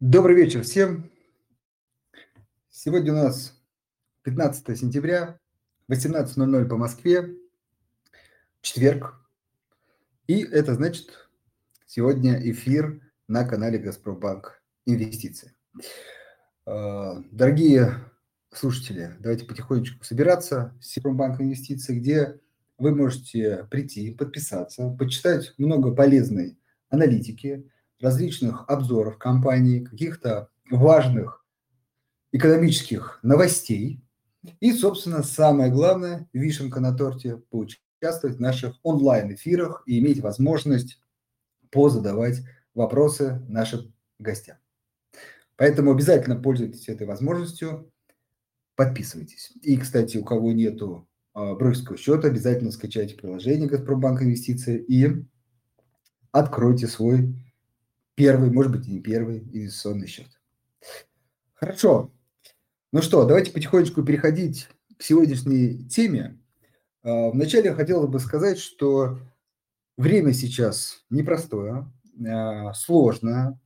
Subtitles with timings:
[0.00, 1.10] Добрый вечер всем.
[2.68, 3.58] Сегодня у нас
[4.24, 5.40] 15 сентября,
[5.90, 7.34] 18.00 по Москве,
[8.60, 9.18] четверг.
[10.26, 11.30] И это значит,
[11.86, 15.54] сегодня эфир на канале «Газпромбанк Инвестиции».
[16.66, 17.94] А, дорогие
[18.52, 22.38] слушатели, давайте потихонечку собираться с «Газпромбанк Инвестиции», где
[22.76, 26.58] вы можете прийти, подписаться, почитать много полезной
[26.90, 27.70] аналитики,
[28.00, 31.44] различных обзоров компаний, каких-то важных
[32.32, 34.00] экономических новостей.
[34.60, 41.00] И, собственно, самое главное, вишенка на торте, поучаствовать в наших онлайн-эфирах и иметь возможность
[41.70, 42.42] позадавать
[42.74, 44.56] вопросы нашим гостям.
[45.56, 47.90] Поэтому обязательно пользуйтесь этой возможностью,
[48.76, 49.52] подписывайтесь.
[49.62, 55.24] И, кстати, у кого нету э, брокерского счета, обязательно скачайте приложение Газпромбанк Инвестиции и
[56.30, 57.34] откройте свой
[58.16, 60.26] первый, может быть, и не первый инвестиционный счет.
[61.54, 62.10] Хорошо.
[62.92, 66.40] Ну что, давайте потихонечку переходить к сегодняшней теме.
[67.02, 69.18] А, вначале я хотел бы сказать, что
[69.96, 71.90] время сейчас непростое,
[72.26, 73.60] а, сложное,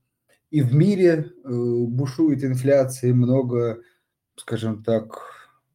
[0.51, 3.81] и в мире э, бушует инфляция, много,
[4.35, 5.21] скажем так,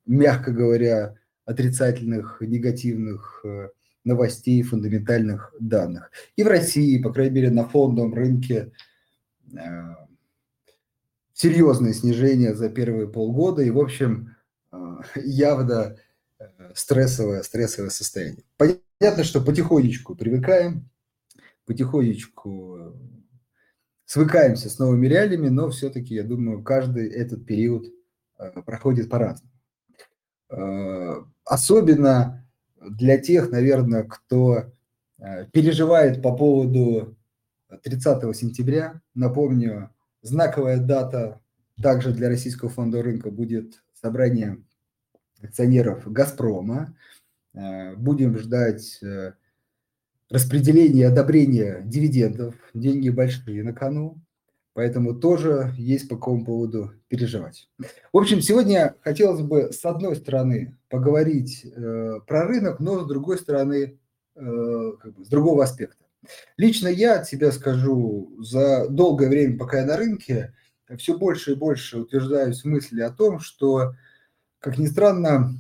[0.05, 1.17] мягко говоря,
[1.47, 3.71] отрицательных, негативных э,
[4.07, 6.11] новостей, фундаментальных данных.
[6.37, 8.73] И в России, по крайней мере, на фондовом рынке
[9.53, 9.59] э,
[11.35, 14.37] серьезное снижение за первые полгода и, в общем,
[14.73, 14.77] э,
[15.17, 15.97] явно
[16.39, 18.45] э, стрессовое, стрессовое состояние.
[18.57, 20.89] Понятно, что потихонечку привыкаем,
[21.67, 22.97] потихонечку
[24.05, 27.87] свыкаемся с новыми реалиями, но все-таки, я думаю, каждый этот период
[28.65, 29.51] проходит по-разному.
[31.45, 32.46] Особенно
[32.91, 34.73] для тех, наверное, кто
[35.19, 37.17] э, переживает по поводу
[37.83, 39.91] 30 сентября, напомню,
[40.23, 41.41] знаковая дата
[41.83, 44.59] также для российского фонда рынка будет собрание
[45.43, 46.97] акционеров «Газпрома».
[47.55, 49.33] Э, будем ждать э,
[50.31, 52.55] распределения и одобрения дивидендов.
[52.75, 54.19] Деньги большие на кону.
[54.77, 57.71] Поэтому тоже есть по какому поводу переживать.
[58.13, 63.39] В общем, сегодня хотелось бы с одной стороны поговорить э, про рынок, но с другой
[63.39, 63.99] стороны,
[64.35, 66.05] э, как бы, с другого аспекта.
[66.59, 70.53] Лично я от себя скажу, за долгое время, пока я на рынке,
[70.99, 73.95] все больше и больше утверждаюсь в мысли о том, что,
[74.59, 75.55] как ни странно,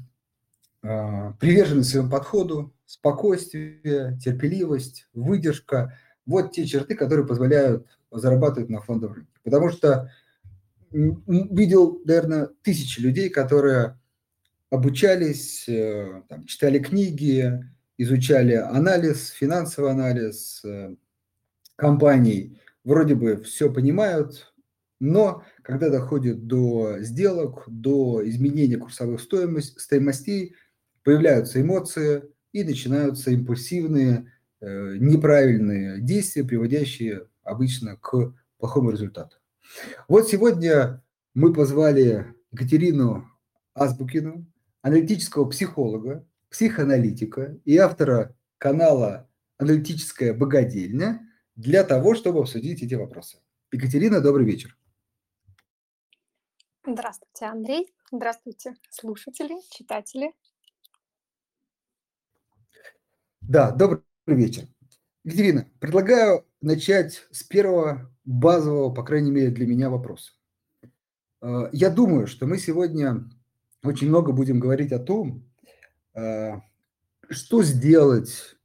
[0.82, 7.86] э, приверженность своему подходу, спокойствие, терпеливость, выдержка– вот те черты, которые позволяют
[8.18, 9.32] зарабатывать на фондовом рынке.
[9.42, 10.10] Потому что
[10.90, 13.98] видел, наверное, тысячи людей, которые
[14.70, 17.64] обучались, э, там, читали книги,
[17.98, 20.94] изучали анализ, финансовый анализ э,
[21.76, 24.52] компаний, вроде бы все понимают,
[24.98, 30.54] но когда доходит до сделок, до изменения курсовых стоимость, стоимостей,
[31.02, 32.22] появляются эмоции
[32.52, 39.36] и начинаются импульсивные, э, неправильные действия, приводящие обычно к плохому результату.
[40.08, 41.02] Вот сегодня
[41.34, 43.28] мы позвали Екатерину
[43.74, 44.46] Азбукину,
[44.82, 53.38] аналитического психолога, психоаналитика и автора канала «Аналитическая богадельня» для того, чтобы обсудить эти вопросы.
[53.72, 54.76] Екатерина, добрый вечер.
[56.86, 57.92] Здравствуйте, Андрей.
[58.12, 60.32] Здравствуйте, слушатели, читатели.
[63.40, 64.68] Да, добрый вечер.
[65.24, 70.32] Екатерина, предлагаю начать с первого базового, по крайней мере для меня, вопроса.
[71.40, 73.30] Э, я думаю, что мы сегодня
[73.84, 75.48] очень много будем говорить о том,
[76.14, 76.54] э,
[77.30, 78.56] что сделать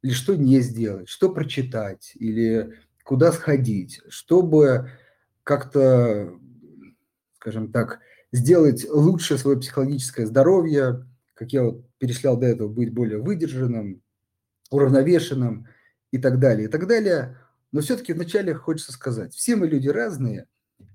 [0.00, 4.90] или что не сделать, что прочитать или куда сходить, чтобы
[5.42, 6.32] как-то,
[7.34, 8.00] скажем так,
[8.32, 14.02] сделать лучше свое психологическое здоровье, как я вот перечислял до этого, быть более выдержанным,
[14.70, 15.68] уравновешенным–
[16.10, 17.36] и так далее, и так далее.
[17.72, 20.46] Но все-таки вначале хочется сказать, все мы люди разные,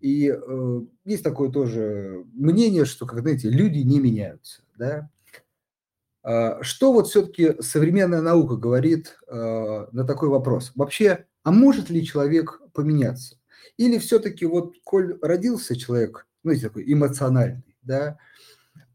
[0.02, 4.64] и э, есть такое тоже мнение, что, как знаете, люди не меняются.
[4.78, 5.10] Да?
[6.24, 10.72] А, что вот все-таки современная наука говорит э, на такой вопрос?
[10.76, 13.38] Вообще, а может ли человек поменяться?
[13.78, 18.18] Или все-таки вот, коль родился человек, ну, знаете, такой эмоциональный, да,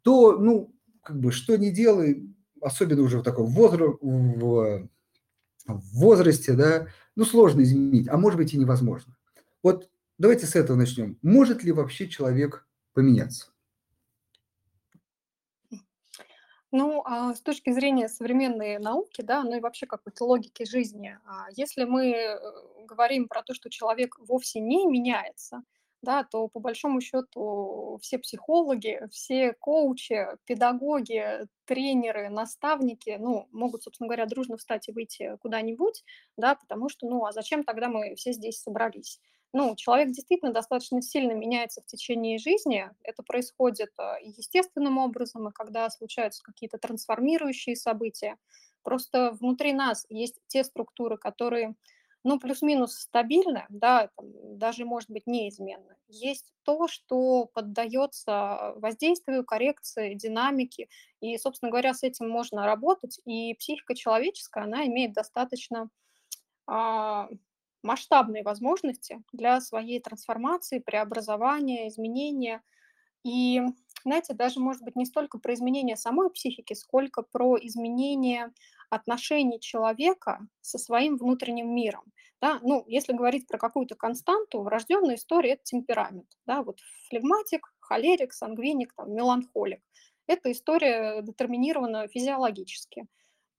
[0.02, 2.28] то, ну, как бы, что не делай,
[2.60, 4.88] особенно уже в таком возрасте, в
[5.66, 9.16] в возрасте, да, ну, сложно изменить, а может быть и невозможно.
[9.62, 11.18] Вот давайте с этого начнем.
[11.22, 13.52] Может ли вообще человек поменяться?
[16.72, 21.48] Ну, а с точки зрения современной науки, да, ну и вообще какой-то логики жизни, а
[21.56, 22.38] если мы э,
[22.86, 25.64] говорим про то, что человек вовсе не меняется,
[26.02, 34.08] да, то по большому счету все психологи, все коучи, педагоги, тренеры, наставники, ну, могут, собственно
[34.08, 36.04] говоря, дружно встать и выйти куда-нибудь,
[36.36, 39.20] да, потому что, ну, а зачем тогда мы все здесь собрались?
[39.52, 42.88] Ну, человек действительно достаточно сильно меняется в течение жизни.
[43.02, 48.36] Это происходит э, естественным образом, и когда случаются какие-то трансформирующие события.
[48.82, 51.74] Просто внутри нас есть те структуры, которые
[52.24, 55.96] ну, плюс-минус стабильны, да, там, даже, может быть, неизменны.
[56.08, 60.88] Есть то, что поддается воздействию, коррекции, динамике,
[61.20, 65.88] и, собственно говоря, с этим можно работать, и психика человеческая, она имеет достаточно
[66.66, 67.28] а,
[67.82, 72.62] масштабные возможности для своей трансформации, преобразования, изменения.
[73.24, 73.62] И,
[74.04, 78.52] знаете, даже, может быть, не столько про изменение самой психики, сколько про изменение
[78.90, 82.04] отношений человека со своим внутренним миром.
[82.40, 82.58] Да?
[82.62, 86.28] Ну, если говорить про какую-то константу, врожденная история– это темперамент.
[86.46, 86.62] Да?
[86.62, 86.78] Вот
[87.08, 89.82] флегматик, холерик, сангвиник, там, меланхолик.
[90.26, 93.06] Эта история детерминирована физиологически.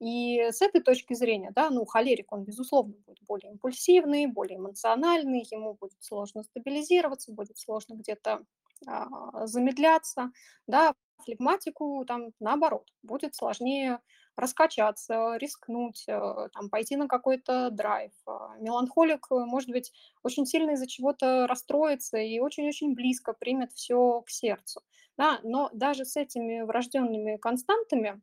[0.00, 5.46] И с этой точки зрения, да, ну, холерик, он, безусловно, будет более импульсивный, более эмоциональный,
[5.48, 8.44] ему будет сложно стабилизироваться, будет сложно где-то
[8.84, 10.32] а, замедляться,
[10.66, 10.94] да,
[11.24, 14.00] флегматику там наоборот, будет сложнее
[14.36, 18.12] раскачаться, рискнуть, э, там, пойти на какой-то драйв.
[18.26, 19.92] А меланхолик, э, может быть,
[20.22, 24.82] очень сильно из-за чего-то расстроится и очень-очень близко примет все к сердцу.
[25.16, 25.40] Да?
[25.42, 28.20] Но даже с этими врожденными константами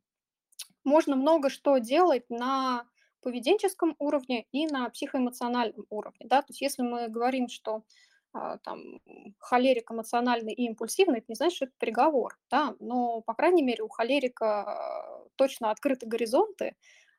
[0.83, 2.85] можно много что делать на
[3.21, 6.25] поведенческом уровне и на психоэмоциональном уровне.
[6.25, 6.41] Да?
[6.41, 7.83] То есть если мы говорим, что
[8.31, 9.01] там,
[9.39, 13.83] холерик эмоциональный и импульсивный, это не значит, что это приговор, да, но, по крайней мере,
[13.83, 16.75] у холерика а, точно открыты горизонты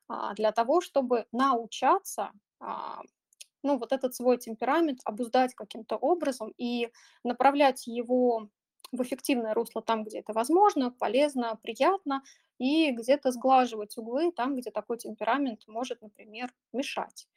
[0.07, 2.31] а, для того, чтобы научаться
[3.63, 6.89] ну, вот этот свой темперамент обуздать каким-то образом и
[7.23, 8.49] направлять его
[8.91, 12.23] в эффективное русло там, где это возможно, полезно, приятно,
[12.57, 17.27] и где-то сглаживать углы там, где такой темперамент может, например, мешать.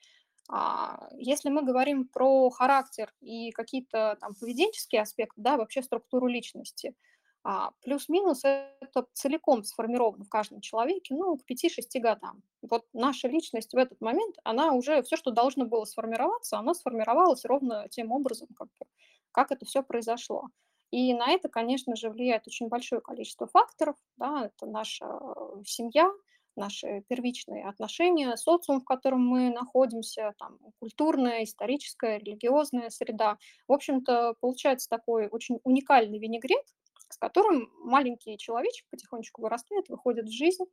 [0.49, 6.95] А, если мы говорим про характер и какие-то там поведенческие аспекты, да, вообще структуру личности,
[7.47, 12.43] а, плюс-минус это целиком сформировано в каждом человеке, ну, к 5-6 годам.
[12.63, 17.45] Вот наша личность в этот момент, она уже, все, что должно было сформироваться, она сформировалась
[17.45, 18.69] ровно тем образом, как,
[19.31, 20.49] как это все произошло.
[20.91, 23.97] И на это, конечно же, влияет очень большое количество факторов.
[24.17, 26.11] Да, это наша э, семья,
[26.57, 33.39] наши первичные отношения, социум, в котором мы находимся, там, культурная, историческая, религиозная среда.
[33.69, 36.65] В общем-то, получается такой очень уникальный винегрет,
[37.09, 40.65] с которым маленький человечек потихонечку вырастает, выходит в жизнь,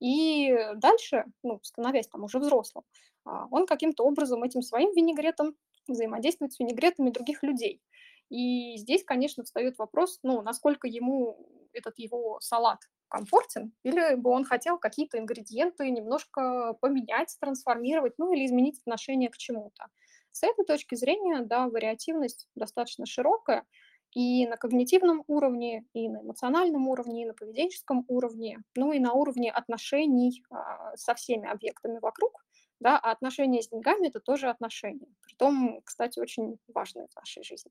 [0.00, 2.84] и дальше, ну, становясь там уже взрослым,
[3.24, 5.54] а, он каким-то образом этим своим винегретом
[5.86, 7.82] взаимодействует с винегретами других людей.
[8.30, 12.78] И здесь, конечно, встает вопрос, ну, насколько ему этот его салат
[13.10, 19.36] комфортен, или бы он хотел какие-то ингредиенты немножко поменять, трансформировать, ну, или изменить отношение к
[19.36, 19.86] чему-то.
[20.32, 23.66] С этой точки зрения, да, вариативность достаточно широкая,
[24.12, 29.12] и на когнитивном уровне, и на эмоциональном уровне, и на поведенческом уровне, ну и на
[29.12, 32.44] уровне отношений а, со всеми объектами вокруг,
[32.80, 35.06] да, а отношения с деньгами– это тоже отношения.
[35.22, 37.70] Притом, кстати, очень важные в нашей жизни.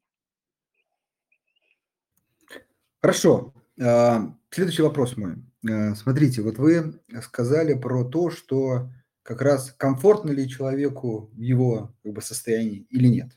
[3.02, 3.54] Хорошо.
[3.82, 5.36] А, следующий вопрос мой.
[5.70, 8.90] А, смотрите, вот вы сказали про то, что
[9.24, 13.32] как раз комфортно ли человеку в его как бы, состоянии или нет.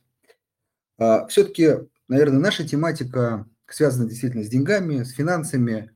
[0.99, 1.71] А, Все-таки,
[2.09, 5.93] наверное, наша тематика связана действительно с деньгами, с финансами.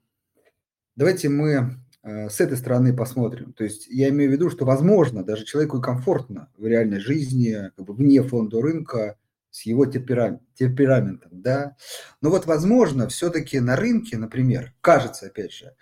[0.95, 3.53] Давайте мы с этой стороны посмотрим.
[3.53, 7.85] То есть я имею в виду, что, возможно, даже человеку комфортно в реальной жизни, как
[7.85, 9.19] бы вне фонда рынка,
[9.57, 11.77] с его темпераментом, да.
[12.21, 15.75] Но вот, возможно, все-таки на рынке, например, кажется, опять же,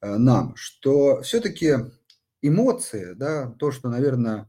[0.00, 1.76] э, нам, что все-таки
[2.42, 4.48] эмоции, да, то, что, наверное,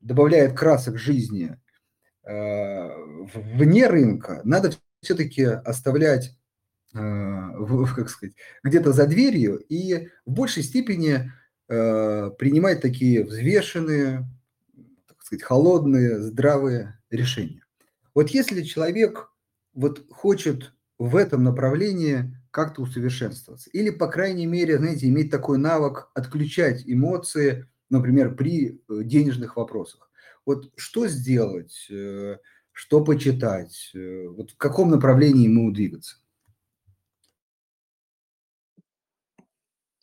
[0.00, 1.60] добавляет красок жизни
[2.24, 2.88] э,
[3.34, 4.70] вне рынка, надо
[5.02, 6.38] все-таки оставлять,
[6.94, 6.98] э,
[7.94, 11.30] как сказать, где-то за дверью и в большей степени
[11.68, 14.26] принимать такие взвешенные,
[15.06, 17.64] так сказать, холодные, здравые решения.
[18.14, 19.30] Вот если человек
[19.72, 26.10] вот хочет в этом направлении как-то усовершенствоваться, или, по крайней мере, знаете, иметь такой навык
[26.14, 30.10] отключать эмоции, например, при э, денежных вопросах.
[30.44, 32.38] Вот что сделать, э,
[32.72, 36.16] что почитать, э, вот в каком направлении ему двигаться?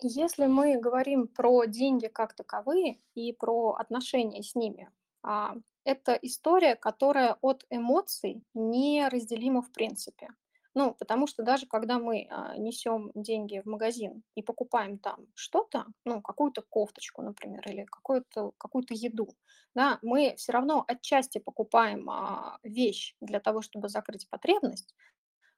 [0.02, 4.90] Если мы говорим про деньги как таковые и про отношения с ними,
[5.24, 5.56] а,
[5.88, 10.27] это история, которая от эмоций неразделима в принципе.
[10.74, 15.86] Ну, потому что даже когда мы а, несем деньги в магазин и покупаем там что-то,
[16.06, 19.29] ну, какую-то кофточку, например, или какую-то какую-то еду,
[19.74, 24.94] да, мы все равно отчасти покупаем а, вещь для того, чтобы закрыть потребность,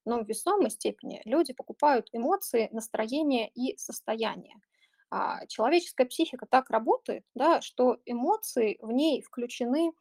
[0.05, 4.55] но в весомой степени люди покупают эмоции, настроение и состояние.
[5.11, 9.91] А, человеческая психика так работает, да, что эмоции в ней включены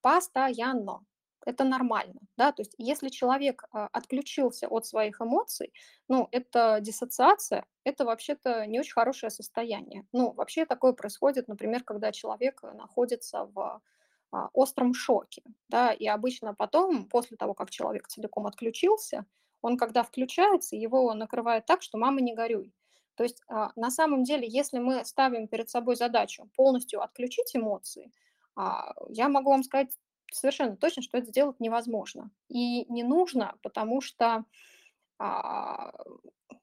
[0.00, 1.04] постоянно.
[1.46, 5.72] Это нормально, да, то есть если человек а, отключился от своих эмоций,
[6.08, 10.04] ну, это диссоциация, это вообще-то не очень хорошее состояние.
[10.12, 13.80] Ну, вообще такое происходит, например, когда человек находится в
[14.30, 19.24] а, остром шоке, да, и обычно потом, после того, как человек целиком отключился,
[19.62, 22.74] он, когда включается, его накрывает так, что «мама, не горюй».
[23.14, 28.04] То есть а, на самом деле, если мы ставим перед собой задачу полностью отключить эмоции,
[28.06, 28.10] а,
[29.08, 29.90] я могу вам сказать
[30.32, 32.30] совершенно точно, что это сделать невозможно.
[32.48, 34.44] И не нужно, потому что
[35.18, 35.92] а,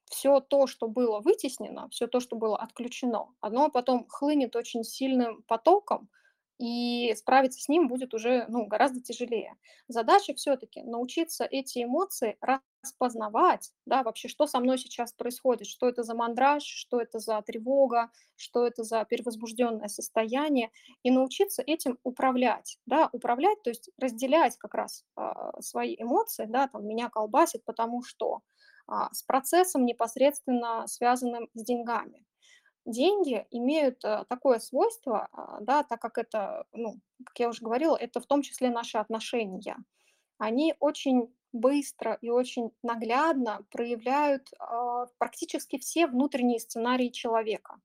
[0.05, 5.43] все то, что было вытеснено, все то, что было отключено, оно потом хлынет очень сильным
[5.43, 6.09] потоком,
[6.57, 9.55] и справиться с ним будет уже ну, гораздо тяжелее.
[9.87, 12.37] Задача все-таки научиться эти эмоции
[12.81, 17.41] распознавать, да, вообще, что со мной сейчас происходит, что это за мандраж, что это за
[17.41, 20.71] тревога, что это за перевозбужденное состояние,
[21.03, 26.67] и научиться этим управлять, да, управлять, то есть разделять как раз а, свои эмоции, да,
[26.67, 28.41] там, меня колбасит, потому что
[28.87, 32.23] а, с процессом непосредственно связанным с деньгами
[32.85, 37.95] деньги имеют э, такое свойство, а, да, так как это, ну, как я уже говорила,
[37.95, 39.77] это в том числе наши отношения.
[40.37, 47.79] Они очень быстро и очень наглядно проявляют а, практически все внутренние сценарии человека.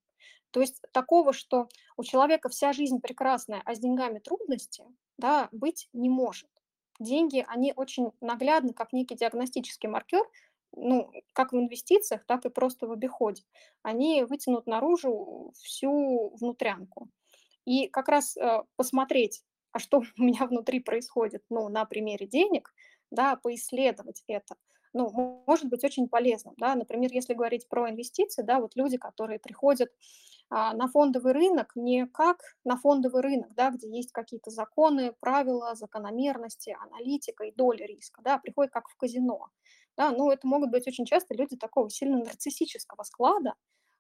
[0.51, 4.85] То есть такого, что у человека вся жизнь прекрасная, а с деньгами трудности,
[5.17, 6.51] да, быть не может.
[6.99, 10.25] Деньги, они очень наглядны, как некий диагностический маркер,
[10.73, 13.43] ну, как в инвестициях, так и просто в обиходе,
[13.83, 17.09] они вытянут наружу всю внутрянку.
[17.65, 22.73] И как раз э, посмотреть, а что у меня внутри происходит, ну, на примере денег,
[23.11, 24.57] да, поисследовать это,
[24.93, 29.39] ну, может быть очень полезным, да, например, если говорить про инвестиции, да, вот люди, которые
[29.39, 29.91] приходят
[30.53, 35.77] а, на фондовый рынок не как на фондовый рынок, да, где есть какие-то законы, правила,
[35.77, 39.49] закономерности, аналитика и доля риска, да, приходят как в казино,
[39.97, 43.55] да, ну, это могут быть очень часто люди такого сильно нарциссического склада,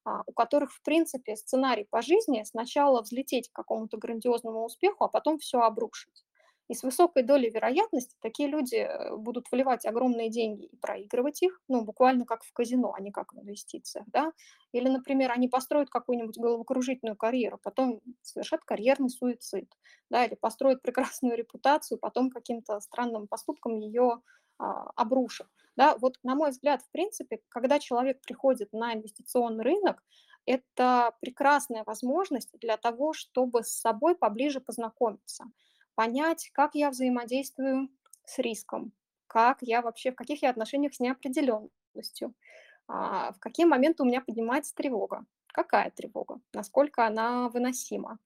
[0.04, 5.08] а, у которых, в принципе, сценарий по жизни сначала взлететь к какому-то грандиозному успеху, а
[5.08, 6.24] потом все обрушить.
[6.68, 11.60] И с высокой долей вероятности такие люди э, будут вливать огромные деньги и проигрывать их,
[11.66, 14.32] ну, буквально как в казино, а не как в инвестициях, да.
[14.72, 19.68] Или, например, они построят какую-нибудь головокружительную карьеру, потом совершат карьерный суицид,
[20.10, 24.22] да, или построят прекрасную репутацию, потом каким-то странным поступком ее
[24.58, 25.48] а, обрушив.
[25.76, 30.02] Да, вот, на мой взгляд, в принципе, когда человек приходит на инвестиционный рынок,
[30.46, 35.44] это прекрасная возможность для того, чтобы с собой поближе познакомиться,
[35.94, 37.88] понять, как я взаимодействую
[38.24, 38.92] с риском,
[39.26, 42.34] как я вообще, в каких я отношениях с неопределенностью,
[42.88, 48.18] а, в какие моменты у меня поднимается тревога, какая тревога, насколько она выносима,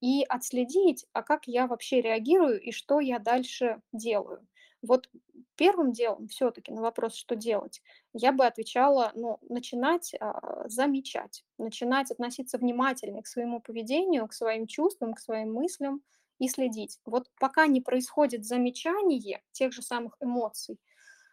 [0.00, 4.46] и отследить, а как я вообще реагирую и что я дальше делаю.
[4.82, 5.08] Вот
[5.56, 7.82] первым делом все-таки на вопрос, что делать,
[8.12, 14.66] я бы отвечала, ну, начинать а, замечать, начинать относиться внимательнее к своему поведению, к своим
[14.66, 16.02] чувствам, к своим мыслям
[16.38, 16.98] и следить.
[17.04, 20.78] Вот пока не происходит замечание тех же самых эмоций,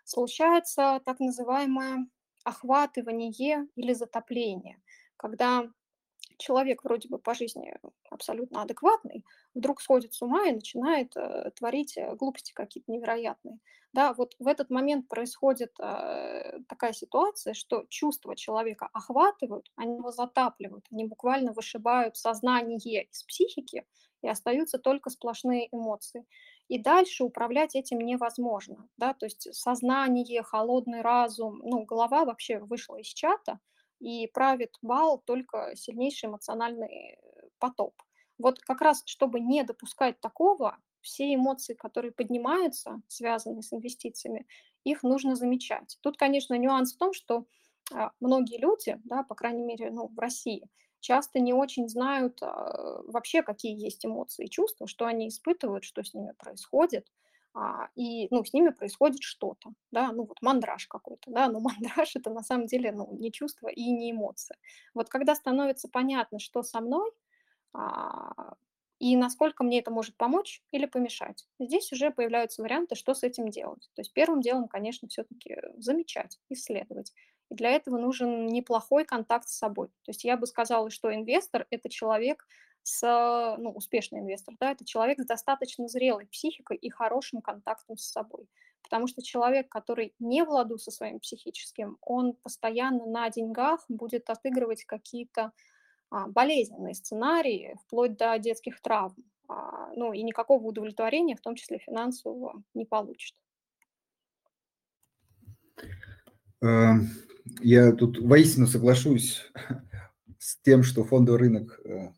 [0.03, 2.07] случается так называемое
[2.43, 4.81] охватывание или затопление,
[5.17, 5.69] когда
[6.38, 7.75] человек вроде бы по жизни
[8.09, 13.59] абсолютно адекватный, вдруг сходит с ума и начинает э, творить э, глупости какие-то невероятные.
[13.91, 20.11] Да, вот в этот момент происходит э, такая ситуация, что чувства человека охватывают, они его
[20.11, 23.85] затапливают, они буквально вышибают сознание из психики,
[24.21, 26.25] и остаются только сплошные эмоции.
[26.67, 28.88] И дальше управлять этим невозможно.
[28.97, 29.13] Да?
[29.13, 33.59] То есть сознание, холодный разум, ну, голова вообще вышла из чата,
[33.99, 37.93] и правит бал только сильнейший эмоциональный э, потоп.
[38.37, 44.47] Вот как раз, чтобы не допускать такого, все эмоции, которые поднимаются, связанные с инвестициями,
[44.83, 45.97] их нужно замечать.
[46.01, 47.45] Тут, конечно, нюанс в том, что
[47.93, 53.01] а, многие люди, да, по крайней мере, ну, в России, часто не очень знают а,
[53.03, 57.07] вообще, какие есть эмоции и чувства, что они испытывают, что с ними происходит
[57.95, 62.29] и ну, с ними происходит что-то, да, ну вот мандраж какой-то, да, но мандраж это
[62.29, 64.57] на самом деле ну, не чувство и не эмоция.
[64.93, 67.11] Вот когда становится понятно, что со мной,
[67.73, 68.53] а,
[68.99, 71.47] и насколько мне это может помочь или помешать.
[71.59, 73.89] Здесь уже появляются варианты, что с этим делать.
[73.95, 77.13] То есть первым делом, конечно, все-таки замечать, исследовать.
[77.49, 79.87] И для этого нужен неплохой контакт с собой.
[80.03, 82.45] То есть я бы сказала, что инвестор– это человек
[82.83, 88.09] с, ну, успешный инвестор, да, это человек с достаточно зрелой психикой и хорошим контактом с
[88.09, 88.48] собой.
[88.81, 94.29] Потому что человек, который не в ладу со своим психическим, он постоянно на деньгах будет
[94.29, 95.51] отыгрывать какие-то
[96.09, 99.15] а, болезненные сценарии, вплоть до детских травм.
[99.48, 103.36] А, ну и никакого удовлетворения, в том числе финансового, не получит.
[106.62, 107.09] Эм,
[107.62, 109.51] я тут воистину соглашусь
[110.39, 112.09] с тем, что фондовый рынок э,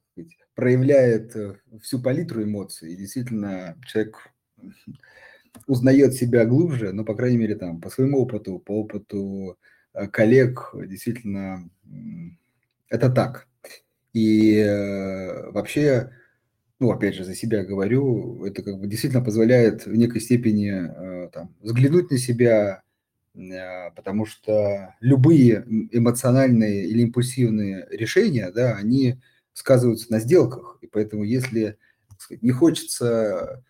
[0.62, 2.94] проявляет э, всю палитру эмоций.
[2.94, 4.30] И действительно, человек
[5.66, 9.58] узнает себя глубже, но, по крайней мере, там, по своему опыту, по опыту
[9.96, 11.68] э, коллег, действительно,
[12.90, 13.48] это так.
[14.14, 16.12] И э, вообще,
[16.80, 21.56] ну, опять же, за себя говорю, это как бы действительно позволяет в некой степени там,
[21.62, 22.84] взглянуть на себя,
[23.96, 29.18] потому что любые эмоциональные или импульсивные решения, да, они
[29.62, 31.78] сказываются на сделках, и поэтому если
[32.18, 33.64] сказать, не хочется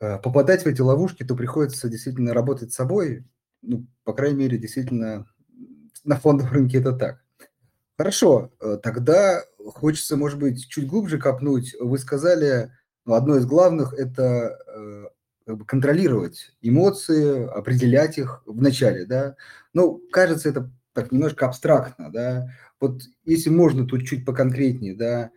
[0.00, 3.24] э, попадать в эти ловушки, то приходится действительно работать с собой,
[3.62, 5.26] ну, по крайней мере, действительно
[6.04, 7.24] на фондовом рынке это так.
[7.96, 11.76] Хорошо, э, тогда хочется, может быть, чуть глубже копнуть.
[11.78, 12.72] Вы сказали,
[13.04, 14.58] ну, одно из главных– это
[15.46, 19.36] э, контролировать эмоции, определять их в начале, да.
[19.72, 22.50] Ну, кажется, это так немножко абстрактно, да.
[22.80, 25.30] Вот если можно тут чуть поконкретнее, да,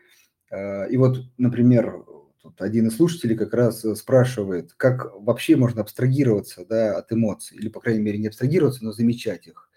[0.50, 2.06] э, и вот, например,
[2.42, 7.70] тут один из слушателей как раз спрашивает, как вообще можно абстрагироваться, да, от эмоций, или,
[7.70, 9.70] по крайней мере, не абстрагироваться, но замечать их.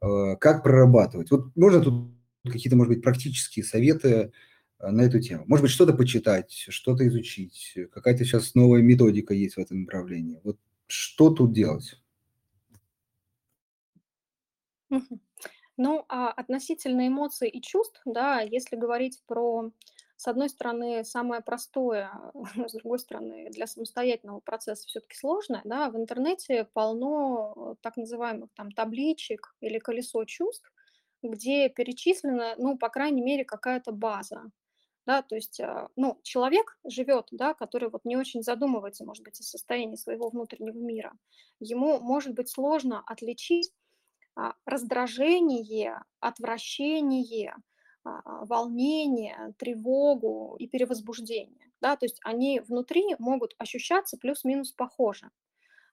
[0.00, 1.30] Как прорабатывать?
[1.30, 2.12] Вот можно тут
[2.44, 4.32] какие-то, может быть, практические советы
[4.78, 5.44] э, на эту тему.
[5.46, 10.40] Может быть, что-то почитать, что-то изучить, какая-то сейчас новая методика есть в этом направлении.
[10.44, 12.00] Вот что тут делать?
[15.76, 19.70] Ну, а относительно эмоций и чувств, да, если говорить про,
[20.16, 22.10] с одной стороны, самое простое,
[22.68, 28.70] с другой стороны, для самостоятельного процесса все-таки сложное, да, в интернете полно так называемых там
[28.72, 30.72] табличек или колесо чувств,
[31.22, 34.44] где перечислена, ну, по крайней мере, какая-то база.
[35.06, 39.38] Да, то есть, а, ну, человек живет, да, который вот не очень задумывается, может быть,
[39.40, 41.12] о состоянии своего внутреннего мира.
[41.60, 43.70] Ему может быть сложно отличить
[44.66, 47.56] раздражение, отвращение,
[48.04, 51.72] а, волнение, тревогу и перевозбуждение.
[51.80, 55.30] Да, то есть они внутри могут ощущаться плюс-минус похоже.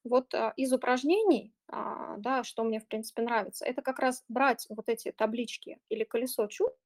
[0.04, 4.66] Вот а, из упражнений, а, да, что мне, в принципе, нравится, это как раз брать
[4.70, 6.80] вот эти таблички или колесо чувств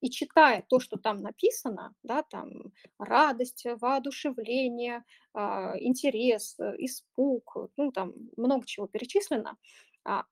[0.00, 7.92] и читая то, что там написано, да, там радость, воодушевление, а, интерес, э, испуг, ну,
[7.92, 9.56] там много чего перечислено,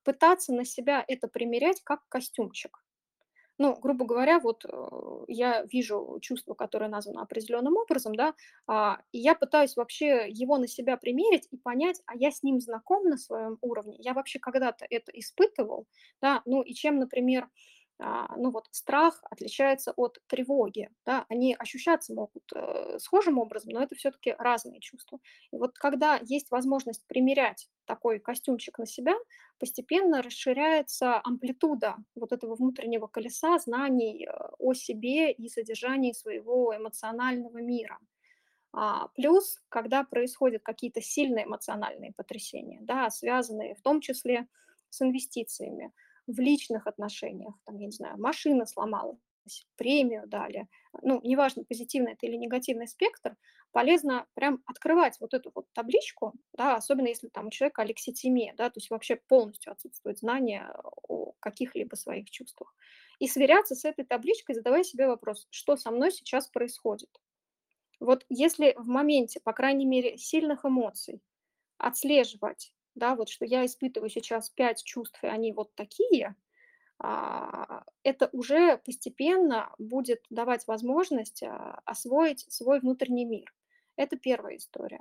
[0.04, 2.82] пытаться на себя это примерять как костюмчик.
[3.58, 8.34] Ну, грубо говоря, вот э, я вижу чувство, которое названо определенным образом, да,
[8.66, 12.58] а, и я пытаюсь вообще его на себя примерить и понять, а я с ним
[12.60, 15.86] знаком на своем уровне, я вообще когда-то это испытывал,
[16.22, 17.48] да, ну и чем, например, а,
[18.36, 23.94] ну вот страх отличается от тревоги, да, они ощущаться могут э, схожим образом, но это
[23.94, 25.18] все-таки разные чувства.
[25.52, 29.14] И вот когда есть возможность примерять такой костюмчик на себя,
[29.58, 37.58] постепенно расширяется амплитуда вот этого внутреннего колеса знаний э, о себе и содержании своего эмоционального
[37.58, 37.98] мира.
[38.72, 44.46] А, плюс, когда происходят какие-то сильные эмоциональные потрясения, да, связанные в том числе
[44.90, 45.92] с инвестициями,
[46.26, 49.18] в личных отношениях, там, я не знаю, машина сломалась,
[49.76, 50.68] премию дали,
[51.02, 53.36] ну, неважно, позитивный это или негативный спектр,
[53.72, 58.70] полезно прям открывать вот эту вот табличку, да, особенно если там у человека алекситимия, да,
[58.70, 60.70] то есть вообще полностью отсутствует знание
[61.08, 62.74] о каких-либо своих чувствах.
[63.18, 67.10] И сверяться с этой табличкой, задавая себе вопрос, что со мной сейчас происходит.
[68.00, 71.20] Вот если в моменте, по крайней мере, сильных эмоций
[71.78, 76.34] отслеживать да, вот что я испытываю сейчас пять чувств, и они вот такие,
[76.98, 83.54] а, это уже постепенно будет давать возможность а, освоить свой внутренний мир.
[83.96, 85.00] Это первая история.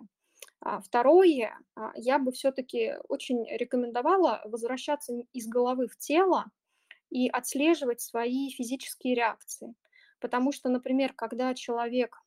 [0.61, 1.57] А второе,
[1.95, 6.45] я бы все-таки очень рекомендовала возвращаться из головы в тело
[7.09, 9.73] и отслеживать свои физические реакции.
[10.19, 12.21] Потому что, например, когда человек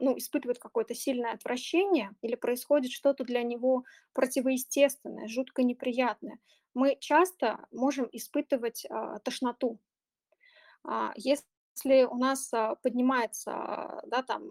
[0.00, 6.38] ну, испытывает какое-то сильное отвращение или происходит что-то для него противоестественное, жутко неприятное,
[6.76, 9.80] мы часто можем испытывать а, тошноту.
[10.84, 14.42] А, если у нас а, поднимается, да, там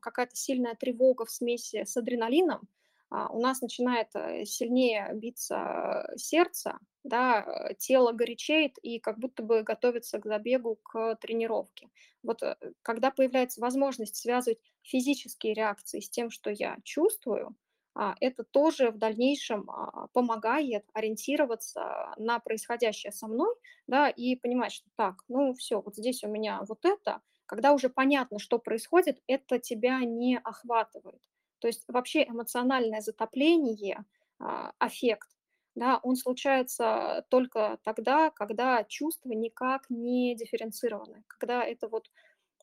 [0.00, 2.66] какая-то сильная тревога в смеси с адреналином, а,
[3.10, 10.18] у нас начинает э, сильнее биться сердце, да, тело горячеет и как будто бы готовится
[10.18, 11.88] к забегу, к тренировке.
[12.22, 17.56] Вот э, когда появляется возможность связывать физические реакции с тем, что я чувствую,
[17.94, 23.54] а, это тоже в дальнейшем а, помогает ориентироваться на происходящее со мной,
[23.86, 27.88] да, и понимать, что так, ну все, вот здесь у меня вот это, когда уже
[27.88, 31.22] понятно, что происходит, это тебя не охватывает.
[31.58, 34.04] То есть вообще эмоциональное затопление,
[34.38, 35.28] а, аффект,
[35.74, 42.10] да, он случается только тогда, когда чувства никак не дифференцированы, когда это вот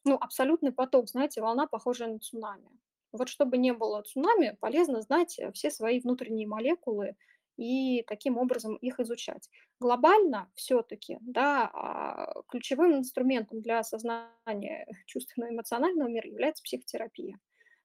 [0.05, 2.69] ну, абсолютный поток, знаете, волна, похожая на цунами.
[3.11, 7.15] Вот чтобы не было цунами, полезно знать э, все свои внутренние молекулы
[7.57, 9.49] и таким образом их изучать.
[9.79, 17.39] Глобально все-таки да, а, ключевым инструментом для осознания чувственно-эмоционального мира является психотерапия.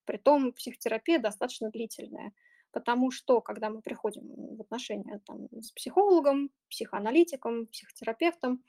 [0.08, 2.32] Притом психотерапия достаточно длительная,
[2.70, 8.64] потому что, когда мы приходим в отношения там, с психологом, психоаналитиком, психотерапевтом,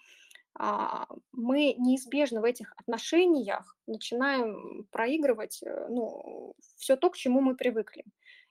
[0.54, 7.56] а, мы неизбежно в этих отношениях начинаем проигрывать э, ну, все то, к чему мы
[7.56, 8.04] привыкли.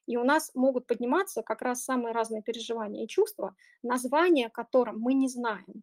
[0.07, 5.13] И у нас могут подниматься как раз самые разные переживания и чувства, названия которым мы
[5.13, 5.83] не знаем.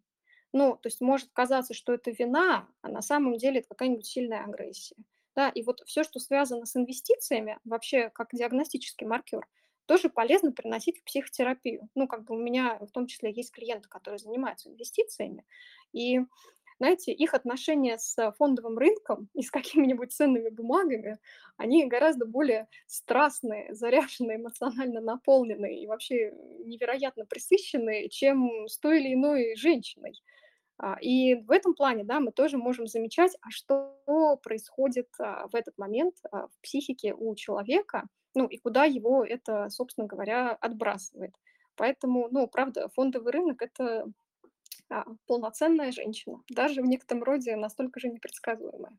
[0.52, 4.42] Ну, то есть может казаться, что это вина, а на самом деле это какая-нибудь сильная
[4.42, 4.96] агрессия.
[5.36, 9.46] Да, и вот все, что связано с инвестициями, вообще как диагностический маркер,
[9.86, 11.88] тоже полезно приносить в психотерапию.
[11.94, 15.44] Ну, как бы у меня в том числе есть клиенты, которые занимаются инвестициями,
[15.92, 16.20] и
[16.78, 21.18] знаете, их отношения с фондовым рынком и с какими-нибудь ценными бумагами,
[21.56, 26.32] они гораздо более страстные, заряженные, эмоционально наполненные и вообще
[26.66, 30.12] невероятно присыщенные, чем с той или иной женщиной.
[30.78, 35.54] А, и в этом плане, да, мы тоже можем замечать, а что происходит а, в
[35.54, 41.34] этот момент а, в психике у человека, ну и куда его это, собственно говоря, отбрасывает.
[41.76, 44.06] Поэтому, ну, правда, фондовый рынок– это
[45.26, 48.96] полноценная женщина, даже в некотором роде настолько же непредсказуемая.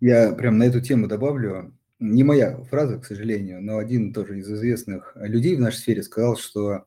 [0.00, 1.74] Я прям на эту тему добавлю.
[1.98, 6.36] Не моя фраза, к сожалению, но один тоже из известных людей в нашей сфере сказал,
[6.36, 6.84] что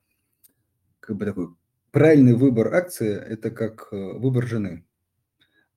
[1.02, 1.48] как бы такой
[1.92, 4.86] правильный выбор акции– это как э, выбор жены.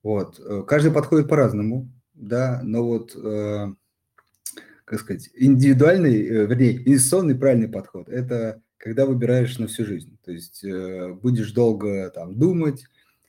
[0.01, 0.39] Вот.
[0.39, 3.67] Э, каждый подходит по-разному, да, но вот, э,
[4.85, 10.17] как сказать, индивидуальный, вернее, инвестиционный правильный подход– это когда выбираешь на всю жизнь.
[10.23, 10.63] То есть
[11.21, 12.85] будешь долго там думать,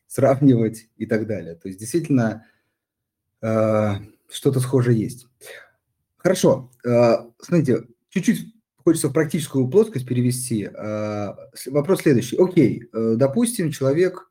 [0.06, 1.54] сравнивать и так далее.
[1.54, 2.44] То есть действительно
[3.40, 5.28] что-то схожее есть.
[6.18, 6.70] Хорошо.
[7.38, 8.55] Смотрите, чуть-чуть
[8.86, 10.70] хочется в практическую плоскость перевести.
[10.72, 11.34] Э,
[11.66, 12.36] вопрос следующий.
[12.36, 14.30] Окей, э, допустим, человек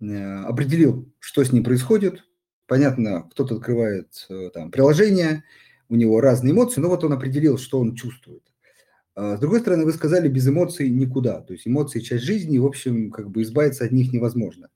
[0.00, 2.22] э, определил, что с ним происходит.
[2.68, 5.42] Понятно, кто-то открывает э, там приложение,
[5.88, 8.44] у него разные эмоции, но вот он определил, что он чувствует.
[9.16, 11.40] А, с другой стороны, вы сказали, без эмоций никуда.
[11.40, 14.68] То есть эмоции– часть жизни, и, в общем, как бы избавиться от них невозможно.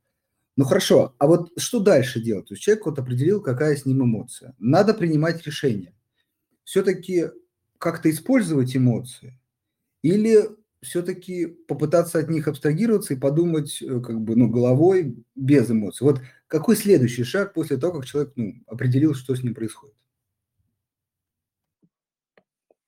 [0.56, 2.48] Ну хорошо, а вот что дальше делать?
[2.48, 4.56] То есть человек вот определил, какая с ним эмоция.
[4.58, 5.94] Надо принимать решение.
[6.64, 7.26] Все-таки
[7.78, 9.38] как-то использовать эмоции
[10.02, 10.48] или
[10.82, 16.06] все-таки попытаться от них абстрагироваться и подумать э, как бы ну, головой без эмоций.
[16.06, 19.94] Вот какой следующий шаг после того, как человек ну, определил, что с ним происходит?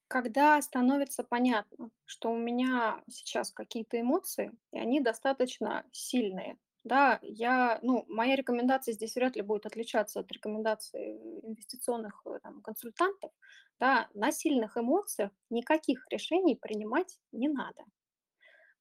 [0.06, 6.56] Когда становится понятно, что у меня сейчас какие-то эмоции, и они достаточно сильные,
[6.88, 12.62] да, я, ну, моя рекомендация здесь вряд ли будет отличаться от рекомендаций инвестиционных э, там,
[12.62, 13.30] консультантов,
[13.78, 17.84] да, на сильных эмоциях никаких решений принимать не надо.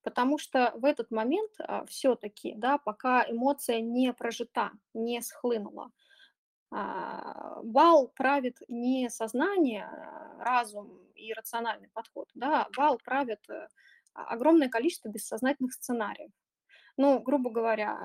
[0.02, 5.92] Потому что в этот момент а, все-таки, да, пока эмоция не прожита, не схлынула,
[6.72, 13.68] а, бал правит не сознание, а, разум и рациональный подход, да, бал правит э,
[14.14, 16.32] огромное количество бессознательных сценариев.
[16.98, 17.98] Ну, грубо говоря,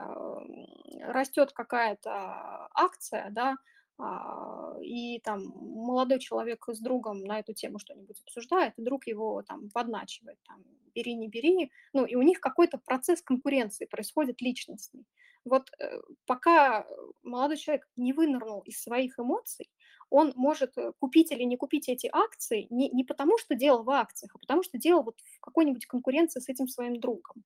[1.01, 3.57] растет какая-то акция, да,
[3.99, 9.43] а, и там молодой человек с другом на эту тему что-нибудь обсуждает, и друг его
[9.43, 10.63] там подначивает, там,
[10.95, 15.07] бери, не бери, ну, и у них какой-то процесс конкуренции происходит личностный.
[15.45, 16.87] Вот э, пока
[17.23, 19.71] молодой человек не вынырнул из своих эмоций,
[20.11, 23.91] он может э, купить или не купить эти акции не, не потому, что делал в
[23.91, 27.43] акциях, а потому что делал вот в какой-нибудь конкуренции с этим своим другом.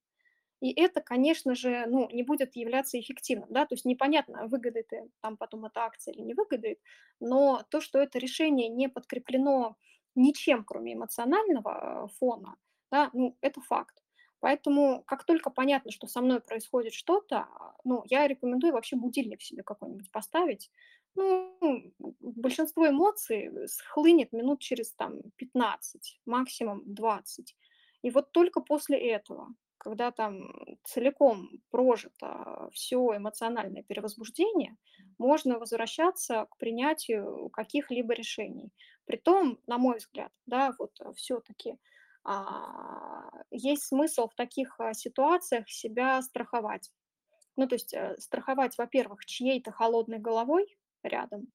[0.61, 4.91] И это, конечно же, ну, не будет являться эффективным, да, то есть непонятно, выгодает
[5.21, 6.79] там потом эта акция или не выгодает,
[7.21, 9.77] но то, что это решение не подкреплено
[10.15, 12.57] ничем, кроме эмоционального э, фона,
[12.91, 14.03] да, ну, это факт.
[14.41, 17.49] Поэтому, как только понятно, что со мной происходит что-то,
[17.85, 20.71] ну, я рекомендую вообще будильник себе какой-нибудь поставить.
[21.15, 21.57] Ну,
[22.21, 27.57] большинство эмоций схлынет минут через там 15, максимум 20.
[28.03, 30.51] И вот только после этого, когда там
[30.85, 34.77] целиком прожито все эмоциональное перевозбуждение,
[35.19, 38.73] можно возвращаться к принятию каких-либо решений.
[39.05, 41.79] Притом, на мой взгляд, да, вот все-таки
[42.25, 46.91] а, есть смысл в таких а, ситуациях себя страховать.
[47.57, 51.47] Ну, то есть э, страховать, во-первых, чьей-то холодной головой рядом,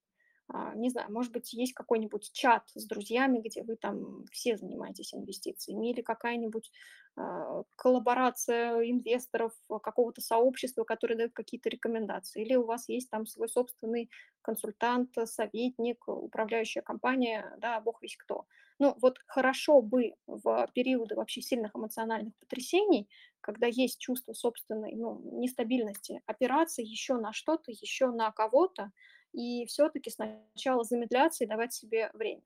[0.76, 5.92] не знаю, может быть, есть какой-нибудь чат с друзьями, где вы там все занимаетесь инвестициями,
[5.92, 6.72] или какая-нибудь
[7.16, 13.50] а, коллаборация инвесторов какого-то сообщества, которое дает какие-то рекомендации, или у вас есть там свой
[13.50, 14.10] собственный
[14.42, 18.46] консультант, советник, управляющая компания, да, бог весь кто.
[18.80, 23.08] Ну, вот хорошо бы в периоды вообще сильных эмоциональных потрясений,
[23.42, 28.92] когда есть чувство собственной ну, нестабильности, опираться еще на что-то, еще на кого-то,
[29.34, 32.44] и все-таки сначала замедляться и давать себе время.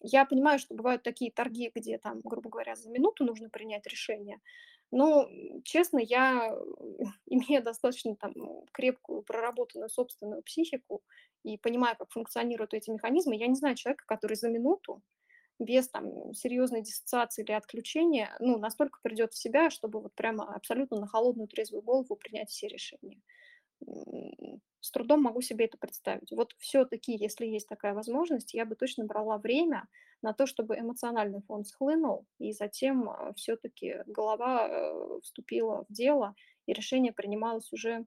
[0.00, 4.40] Я понимаю, что бывают такие торги, где там, грубо говоря, за минуту нужно принять решение.
[4.92, 5.28] Но,
[5.64, 6.54] честно, я,
[7.26, 8.34] имея достаточно там
[8.72, 11.02] крепкую, проработанную собственную психику
[11.42, 15.02] и понимая, как функционируют эти механизмы, я не знаю человека, который за минуту
[15.58, 21.00] без там серьезной диссоциации или отключения, ну, настолько придет в себя, чтобы вот прямо абсолютно
[21.00, 23.22] на холодную трезвую голову принять все решения
[24.80, 26.30] с трудом могу себе это представить.
[26.32, 29.88] Вот все-таки, если есть такая возможность, я бы точно брала время
[30.22, 36.34] на то, чтобы эмоциональный фон схлынул, и затем а, все-таки голова э, вступила в дело,
[36.66, 38.06] и решение принималось уже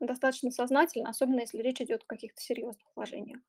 [0.00, 3.40] достаточно сознательно, особенно если речь идет о каких-то серьезных вложениях.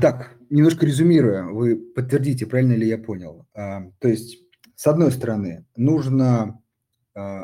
[0.00, 3.46] Так, немножко резюмируя, вы подтвердите, правильно ли я понял.
[3.52, 4.38] То есть,
[4.76, 6.61] с одной стороны, нужно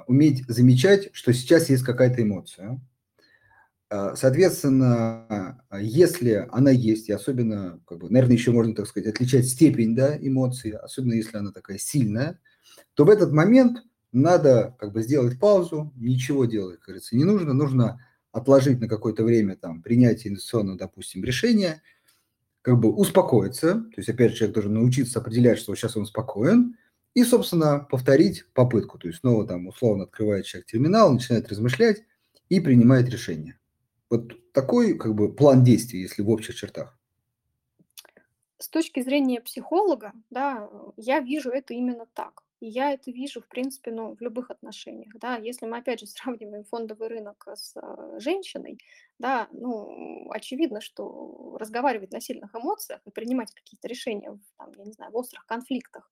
[0.07, 2.81] уметь замечать, что сейчас есть какая-то эмоция.
[3.90, 9.46] А, соответственно, если она есть, и особенно, как бы, наверное, еще можно, так сказать, отличать
[9.46, 12.38] степень да, эмоции, особенно если она такая сильная,
[12.94, 13.78] то в этот момент
[14.12, 19.24] надо как бы сделать паузу, ничего делать, как говорится, не нужно, нужно отложить на какое-то
[19.24, 21.83] время там принятие инвестиционного, допустим, решения,
[22.62, 26.76] как бы успокоиться, то есть, опять же, человек должен научиться определять, что сейчас он спокоен,
[27.14, 28.99] и, собственно, повторить попытку.
[28.99, 32.05] То есть снова там условно открывает человек терминал, начинает размышлять
[32.49, 33.59] и принимает решение.
[34.11, 36.99] Вот такой как бы план действий, если в общих чертах.
[38.59, 42.42] С точки зрения психолога, да, я вижу это именно так.
[42.61, 45.12] И я это вижу, в принципе, ну, в любых отношениях.
[45.14, 45.37] Да.
[45.37, 48.79] Если мы, опять же, сравниваем фондовый рынок с э, женщиной,
[49.18, 54.92] да, ну, очевидно, что разговаривать на сильных эмоциях и принимать какие-то решения, там, я не
[54.92, 56.11] знаю, в острых конфликтах,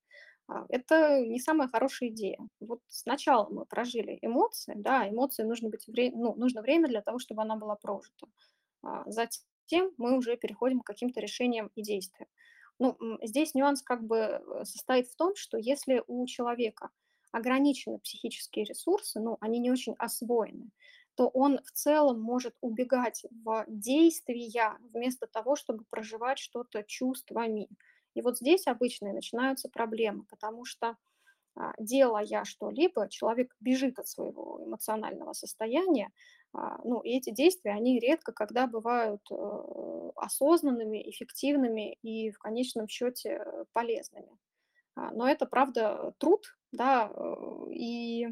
[0.69, 2.39] это не самая хорошая идея.
[2.61, 7.19] Вот сначала мы прожили эмоции, да, эмоции нужно, быть вре- ну, нужно время для того,
[7.19, 8.29] чтобы она была прожита.
[8.83, 12.29] А, затем мы уже переходим к каким-то решениям и действиям.
[12.79, 16.91] Ну, здесь нюанс как бы э, состоит в том, что если у человека
[17.33, 20.71] ограничены психические ресурсы, ну, они не очень освоены,
[21.15, 27.69] то он в целом может убегать в действия вместо того, чтобы проживать что-то чувствами.
[28.17, 30.97] И вот здесь обычно и начинаются проблемы, потому что
[31.55, 36.11] а, делая что-либо, человек бежит от своего эмоционального состояния,
[36.55, 42.89] а, ну, и эти действия, они редко когда бывают э, осознанными, эффективными и в конечном
[42.89, 44.39] счете полезными.
[44.95, 48.29] А, но это, правда, труд, да, э, и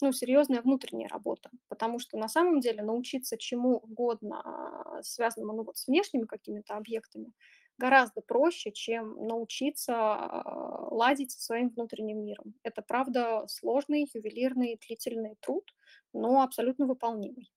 [0.00, 5.78] ну, серьезная внутренняя работа, потому что на самом деле научиться чему угодно, связанному ну, вот
[5.78, 7.32] с внешними какими-то объектами,
[7.78, 12.54] гораздо проще, чем научиться а, ладить со своим внутренним миром.
[12.62, 15.64] Это, правда, сложный, ювелирный, длительный труд,
[16.12, 17.50] но абсолютно выполнимый.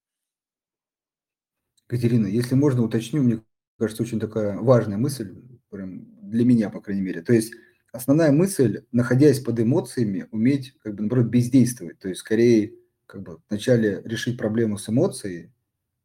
[1.87, 3.41] Катерина, если можно, уточню, мне
[3.77, 5.35] кажется, очень такая важная мысль,
[5.69, 7.21] прям для меня, по крайней мере.
[7.21, 7.53] То есть
[7.91, 11.99] основная мысль, находясь под эмоциями, уметь, как бы, наоборот, бездействовать.
[11.99, 12.75] То есть скорее,
[13.07, 15.51] как бы, вначале решить проблему с эмоцией,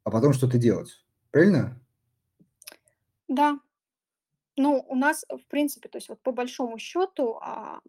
[0.03, 1.05] а потом что-то делать.
[1.31, 1.79] Правильно?
[3.27, 3.59] Да,
[4.57, 7.79] ну, у нас, в принципе, то есть вот по большому счету а,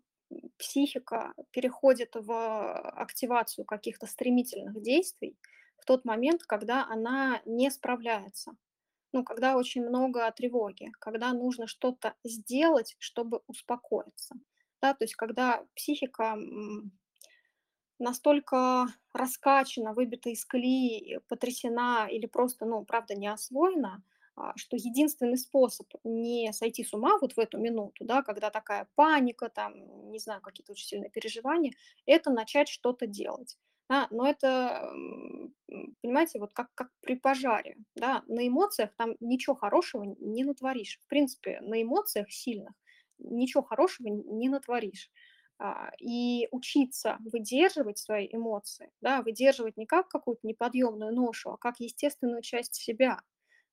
[0.58, 5.38] психика переходит в активацию каких-то стремительных действий
[5.78, 8.52] в тот момент, когда она не справляется.
[9.12, 14.34] Ну, когда очень много тревоги, когда нужно что-то сделать, чтобы успокоиться.
[14.82, 16.36] Да, то есть когда психика
[17.98, 24.17] настолько раскачана, выбита из колеи, потрясена или просто, ну, правда, не освоена, а,
[24.56, 29.48] что единственный способ не сойти с ума вот в эту минуту, да, когда такая паника,
[29.48, 31.72] там, не знаю, какие-то очень сильные переживания,
[32.06, 33.58] это начать что-то делать.
[33.88, 34.92] Да, но это,
[36.02, 41.00] понимаете, вот как, как при пожаре, да, на эмоциях там ничего хорошего не натворишь.
[41.04, 42.72] В принципе, на эмоциях сильных
[43.18, 45.10] ничего хорошего не натворишь.
[45.60, 51.80] А, и учиться выдерживать свои эмоции, да, выдерживать не как какую-то неподъемную ношу, а как
[51.80, 53.22] естественную часть себя,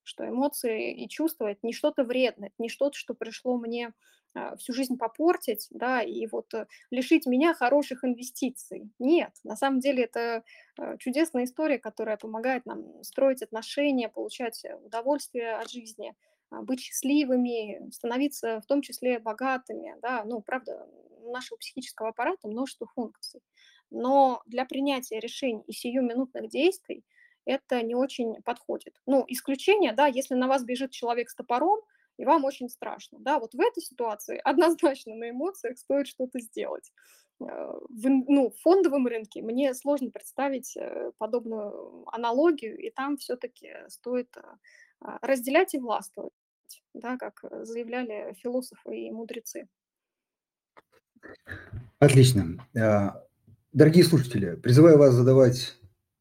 [0.06, 3.92] что эмоции и чувства– это не что-то вредное, это не что-то, что пришло мне
[4.34, 8.88] а, всю жизнь попортить, да, и вот э, лишить меня хороших инвестиций.
[9.00, 10.44] Нет, на самом деле это
[10.78, 16.14] э, чудесная история, которая помогает нам строить отношения, получать удовольствие от жизни,
[16.50, 20.86] а, быть счастливыми, становиться в том числе богатыми, да, ну, правда,
[21.20, 23.40] у нашего психического аппарата множество функций.
[23.90, 27.04] Но для принятия решений и сиюминутных действий–
[27.46, 29.00] это не очень подходит.
[29.06, 31.80] Ну, исключение, да, если на вас бежит человек с топором,
[32.18, 36.92] и вам очень страшно, да, вот в этой ситуации однозначно на эмоциях стоит что-то сделать.
[37.40, 37.44] Э,
[37.88, 44.34] в, ну, в фондовом рынке мне сложно представить э, подобную аналогию, и там все-таки стоит
[44.36, 44.42] э,
[45.00, 46.32] а, разделять и властвовать,
[46.94, 49.68] да, как заявляли философы и мудрецы.
[51.98, 52.66] Отлично.
[53.72, 55.76] Дорогие слушатели, призываю вас задавать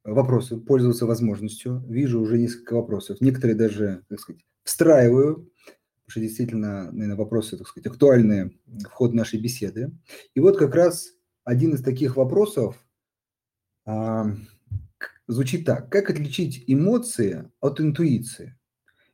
[0.06, 1.84] вопросы, пользоваться возможностью.
[1.88, 3.20] Вижу уже несколько вопросов.
[3.20, 9.14] Некоторые даже, так сказать, встраиваю, потому что действительно, наверное, вопросы, так сказать, актуальные в ход
[9.14, 9.92] нашей беседы.
[10.36, 11.10] И вот как раз
[11.44, 12.76] один из таких вопросов
[13.86, 14.36] а,
[15.28, 15.92] звучит так.
[15.92, 18.56] Как отличить эмоции от интуиции?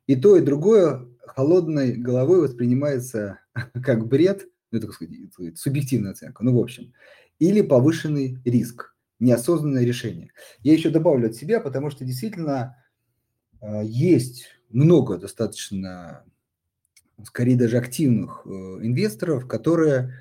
[0.06, 3.40] И то, и другое холодной головой воспринимается
[3.82, 5.14] как бред, ну, так сказать,
[5.56, 6.92] субъективная оценка, ну, в общем,
[7.38, 8.91] или повышенный риск
[9.22, 10.32] неосознанное решение.
[10.60, 12.76] Я еще добавлю от себя, потому что действительно
[13.60, 16.24] э, есть много достаточно,
[17.24, 20.14] скорее даже активных э, инвесторов, которые,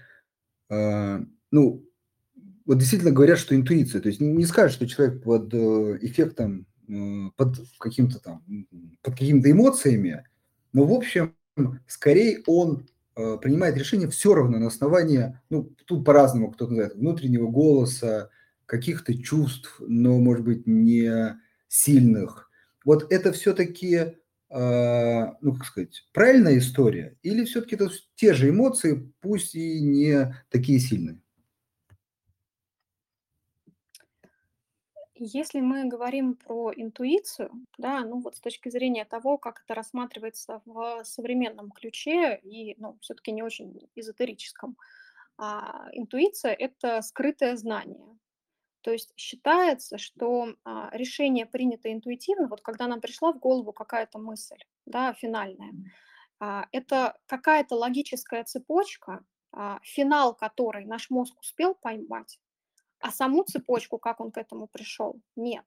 [0.70, 1.86] э, ну,
[2.66, 5.54] вот действительно говорят, что интуиция, то есть не скажешь, что человек под
[6.04, 6.68] эффектом,
[7.36, 8.44] под каким-то там,
[9.02, 10.26] под какими-то эмоциями,
[10.72, 11.36] но в общем,
[11.88, 18.30] скорее он принимает решение все равно на основании, ну, тут по-разному кто-то называет, внутреннего голоса,
[18.72, 22.50] каких-то чувств, но, может быть, не сильных.
[22.86, 24.16] Вот это все-таки,
[24.50, 27.18] а, ну, как сказать, правильная история?
[27.22, 31.20] Или все-таки это те же эмоции, пусть и не такие сильные?
[35.16, 40.62] Если мы говорим про интуицию, да, ну вот с точки зрения того, как это рассматривается
[40.66, 44.78] в современном ключе и, ну, все-таки не очень эзотерическом,
[45.38, 48.18] а, интуиция– это скрытое знание,
[48.82, 54.18] то есть считается, что а, решение принято интуитивно, вот когда нам пришла в голову какая-то
[54.20, 55.74] мысль, да, финальная,
[56.40, 62.40] а, это какая-то логическая цепочка, а, финал которой наш мозг успел поймать,
[63.00, 65.66] а саму цепочку, как он к этому пришел, нет.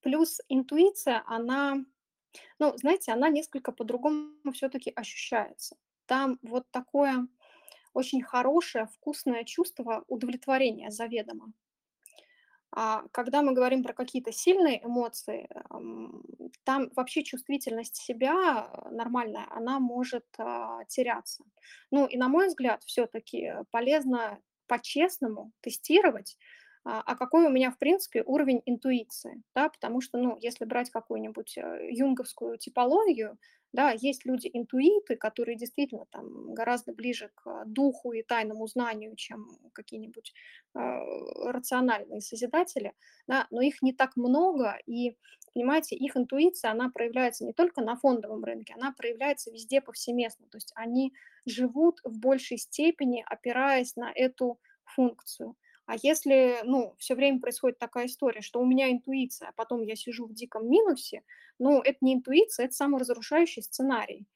[0.00, 1.84] Плюс интуиция, она,
[2.58, 5.76] ну, знаете, она несколько по-другому все-таки ощущается.
[6.06, 7.28] Там вот такое
[7.94, 11.52] очень хорошее, вкусное чувство удовлетворения заведомо.
[12.74, 15.46] А когда мы говорим про какие-то сильные эмоции,
[16.64, 21.44] там вообще чувствительность себя нормальная, она может а, теряться.
[21.90, 26.38] Ну и на мой взгляд, все-таки полезно по-честному тестировать,
[26.84, 30.90] а, а какой у меня, в принципе, уровень интуиции, да, потому что, ну, если брать
[30.90, 33.38] какую-нибудь э, юнговскую типологию,
[33.72, 40.34] да, есть люди-интуиты, которые действительно там гораздо ближе к духу и тайному знанию, чем какие-нибудь
[40.74, 40.78] э,
[41.46, 42.92] рациональные созидатели,
[43.26, 45.16] да, но их не так много, и,
[45.54, 50.56] понимаете, их интуиция, она проявляется не только на фондовом рынке, она проявляется везде повсеместно, то
[50.56, 51.12] есть они
[51.46, 55.56] живут в большей степени, опираясь на эту функцию.
[55.86, 59.96] А если, ну, все время происходит такая история, что у меня интуиция, а потом я
[59.96, 61.22] сижу в диком минусе,
[61.58, 64.26] ну, это не интуиция, это саморазрушающий сценарий.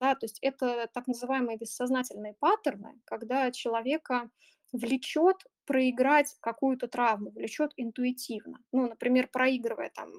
[0.00, 4.30] Да, то есть это так называемые бессознательные паттерны, когда человека
[4.72, 8.58] влечет проиграть какую-то травму, влечет интуитивно.
[8.72, 10.10] Ну, например, проигрывая там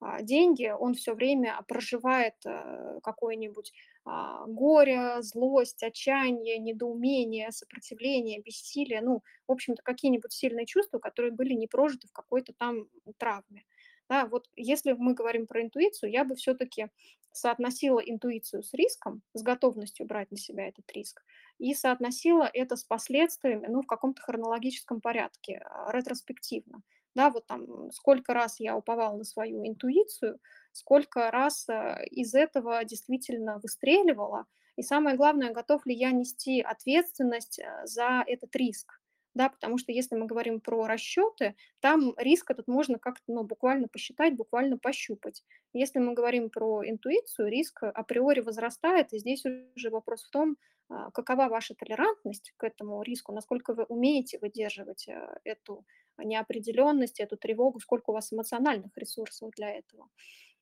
[0.00, 3.72] а, деньги, он все время проживает э, какое-нибудь
[4.04, 11.66] горе, злость, отчаяние, недоумение, сопротивление, бессилие, ну, в общем-то, какие-нибудь сильные чувства, которые были не
[11.68, 12.88] прожиты в какой-то там
[13.18, 13.64] травме.
[14.08, 16.88] Да, вот если мы говорим про интуицию, я бы все-таки
[17.32, 21.24] соотносила интуицию с риском, с готовностью брать на себя этот риск,
[21.58, 26.82] и соотносила это с последствиями, ну, в каком-то хронологическом порядке, а, ретроспективно.
[27.14, 30.40] Да, вот там сколько раз я уповала на свою интуицию,
[30.72, 34.46] сколько раз э, из этого действительно выстреливала.
[34.76, 38.98] И самое главное, готов ли я нести ответственность э, за этот риск.
[39.34, 43.88] Да, потому что если мы говорим про расчеты, там риск этот можно как-то ну, буквально
[43.88, 45.42] посчитать, буквально пощупать.
[45.72, 49.44] Если мы говорим про интуицию, риск априори возрастает, и здесь
[49.74, 50.56] уже вопрос в том,
[50.90, 55.86] а, какова ваша толерантность к этому риску, насколько вы умеете выдерживать э, эту
[56.18, 60.08] неопределенность, эту тревогу, сколько у вас эмоциональных ресурсов для этого.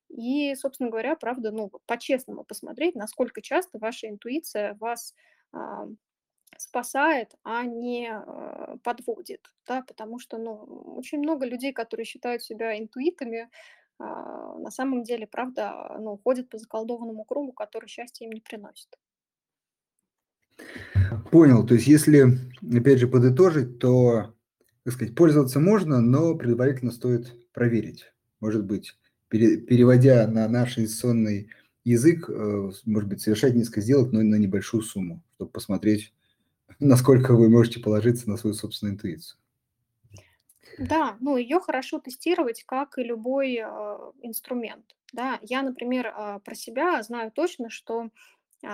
[0.09, 5.15] И, собственно говоря, правда, ну, по-честному посмотреть, насколько часто ваша интуиция вас
[5.53, 5.87] а,
[6.57, 12.77] спасает, а не а, подводит, да, потому что, ну, очень много людей, которые считают себя
[12.77, 13.51] интуитами,
[13.99, 18.99] а, на самом деле, правда, ну, ходят по заколдованному кругу, который счастье им не приносит.
[21.31, 21.67] Понял.
[21.67, 22.27] То есть, если,
[22.77, 24.35] опять же, подытожить, то,
[24.91, 28.13] так сказать, пользоваться можно, но предварительно стоит проверить.
[28.41, 28.97] Может быть,
[29.29, 31.49] переводя на наш инвестиционный
[31.85, 36.13] язык, э, может быть, совершать несколько сделок, но на небольшую сумму, чтобы посмотреть,
[36.81, 39.39] насколько вы можете положиться на свою собственную интуицию.
[40.79, 44.97] Да, ну ее хорошо тестировать, как и любой э, инструмент.
[45.13, 48.09] Да, я, например, э, про себя знаю точно, что
[48.65, 48.69] э,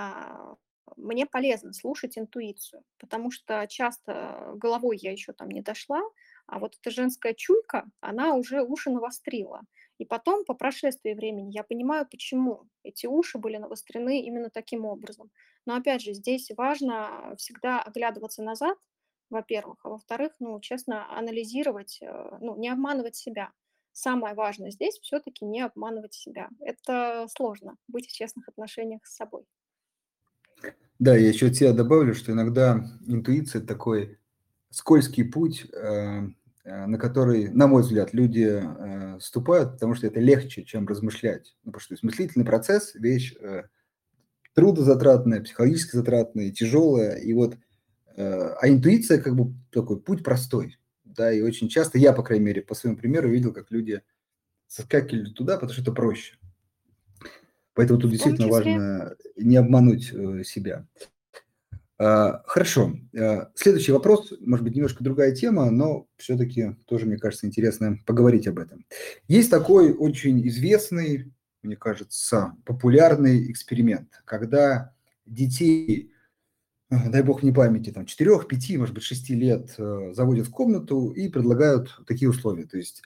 [0.95, 6.01] мне полезно слушать интуицию, потому что часто головой я еще там не дошла,
[6.47, 9.61] а вот эта женская чуйка, она уже уши навострила.
[9.97, 15.31] И потом, по прошествии времени, я понимаю, почему эти уши были навострены именно таким образом.
[15.65, 18.77] Но опять же, здесь важно всегда оглядываться назад,
[19.29, 23.51] во-первых, а во-вторых, ну, честно, анализировать, э, ну, не обманывать себя.
[23.91, 26.49] Самое важное здесь все-таки не обманывать себя.
[26.59, 29.45] Это сложно, быть в честных отношениях с собой.
[30.99, 34.17] Да, я еще от себя добавлю, что иногда интуиция такой
[34.71, 36.27] скользкий путь, э,
[36.67, 41.55] Э, на который, на мой взгляд, люди э, ступают, потому что это легче, чем размышлять.
[41.63, 43.35] Ну, потому что мыслительный процесс– вещь
[44.53, 47.15] трудозатратная, психологически затратная, тяжелая.
[47.17, 47.57] И вот,
[48.17, 50.77] а интуиция как бы такой путь простой.
[51.05, 54.01] Да, и очень часто я, по крайней мере, по своему примеру видел, как люди
[54.65, 56.37] соскакивали туда, потому что это проще.
[57.77, 60.87] Поэтому тут действительно важно не обмануть э, себя.
[61.99, 62.95] А, хорошо.
[63.15, 68.47] А, следующий вопрос, может быть, немножко другая тема, но все-таки тоже, мне кажется, интересно поговорить
[68.47, 68.83] об этом.
[69.27, 74.95] Есть такой очень известный, мне кажется, популярный эксперимент, когда
[75.27, 76.11] детей,
[76.89, 81.11] а, дай бог не памяти, там 4, 5, может быть, 6 лет заводят в комнату
[81.11, 82.65] и предлагают такие условия.
[82.65, 83.03] То есть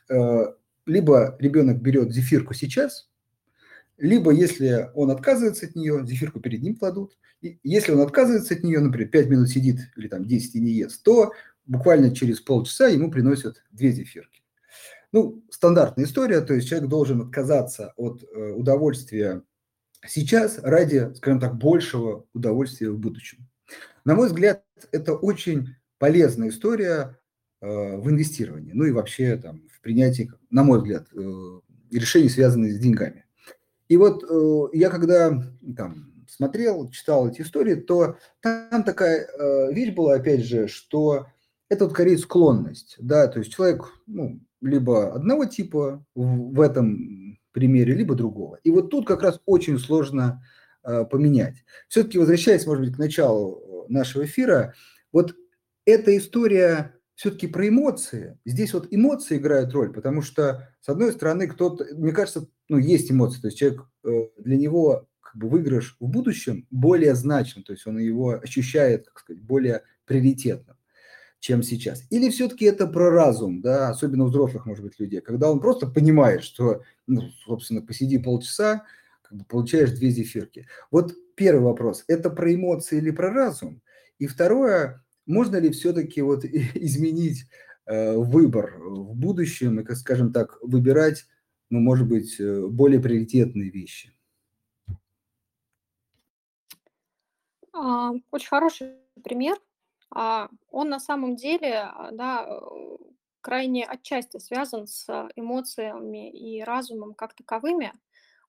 [0.86, 3.11] либо ребенок берет зефирку сейчас,
[4.02, 8.64] либо если он отказывается от нее, зефирку перед ним кладут, и если он отказывается от
[8.64, 11.34] нее, например, 5 минут сидит или там 10 и не ест, то
[11.66, 14.42] буквально через полчаса ему приносят две зефирки.
[15.12, 19.44] Ну, стандартная история, то есть человек должен отказаться от э, удовольствия
[20.08, 23.48] сейчас ради, скажем так, большего удовольствия в будущем.
[24.04, 27.20] На мой взгляд, это очень полезная история
[27.62, 31.60] э, в инвестировании, ну и вообще там в принятии, на мой взгляд, э,
[31.92, 33.26] решений, связанных с деньгами.
[33.92, 35.38] И вот э, я когда
[35.76, 41.28] там смотрел, читал эти истории, то там такая э, вещь была, опять же, что
[41.68, 47.38] это вот скорее склонность, да, то есть человек, ну, либо одного типа в, в этом
[47.52, 48.60] примере, либо другого.
[48.64, 50.42] И вот тут как раз очень сложно
[50.86, 51.58] э, поменять.
[51.90, 54.74] Все-таки возвращаясь, может быть, к началу нашего эфира,
[55.12, 55.36] вот
[55.84, 58.40] эта история все-таки про эмоции.
[58.46, 63.12] Здесь вот эмоции играют роль, потому что, с одной стороны, кто-то, мне кажется, ну, есть
[63.12, 67.74] эмоции, то есть человек, э, для него как бы выигрыш в будущем более значим, то
[67.74, 70.76] есть он его ощущает, как сказать, более приоритетным,
[71.40, 72.04] чем сейчас.
[72.10, 75.88] Или все-таки это про разум, да, особенно у взрослых, может быть, людей, когда он просто
[75.88, 78.84] понимает, что, ну, собственно, посиди полчаса,
[79.22, 80.68] как бы получаешь две зефирки.
[80.92, 83.82] Вот первый вопрос, это про эмоции или про разум?
[84.20, 86.44] И второе, можно ли все-таки вот
[86.76, 87.46] изменить
[87.86, 91.26] э, выбор в будущем и, скажем так, выбирать,
[91.70, 94.14] ну, может быть, э, более приоритетные вещи?
[97.74, 99.58] А, очень хороший пример.
[100.14, 102.98] А, он на самом деле, а, да, э,
[103.40, 107.94] крайне отчасти связан с эмоциями и разумом как таковыми.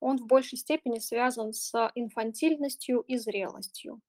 [0.00, 4.00] Он в большей степени связан с инфантильностью и зрелостью.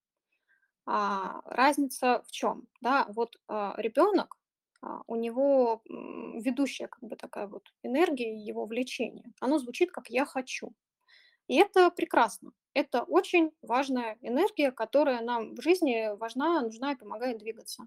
[0.85, 2.67] А, разница в чем?
[2.81, 4.37] Да, вот а, ребенок,
[4.81, 10.25] а, у него ведущая как бы такая вот энергия, его влечение, оно звучит как «я
[10.25, 10.73] хочу».
[11.47, 12.51] И это прекрасно.
[12.73, 17.85] Это очень важная энергия, которая нам в жизни важна, нужна и помогает двигаться.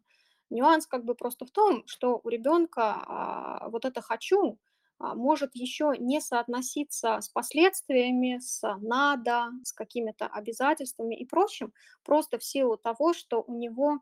[0.51, 4.59] Нюанс как бы просто в том, что у ребенка а, вот это «хочу»
[4.99, 11.72] может еще не соотноситься с последствиями, с надо, с какими-то обязательствами и прочим,
[12.05, 14.01] просто в силу того, что у него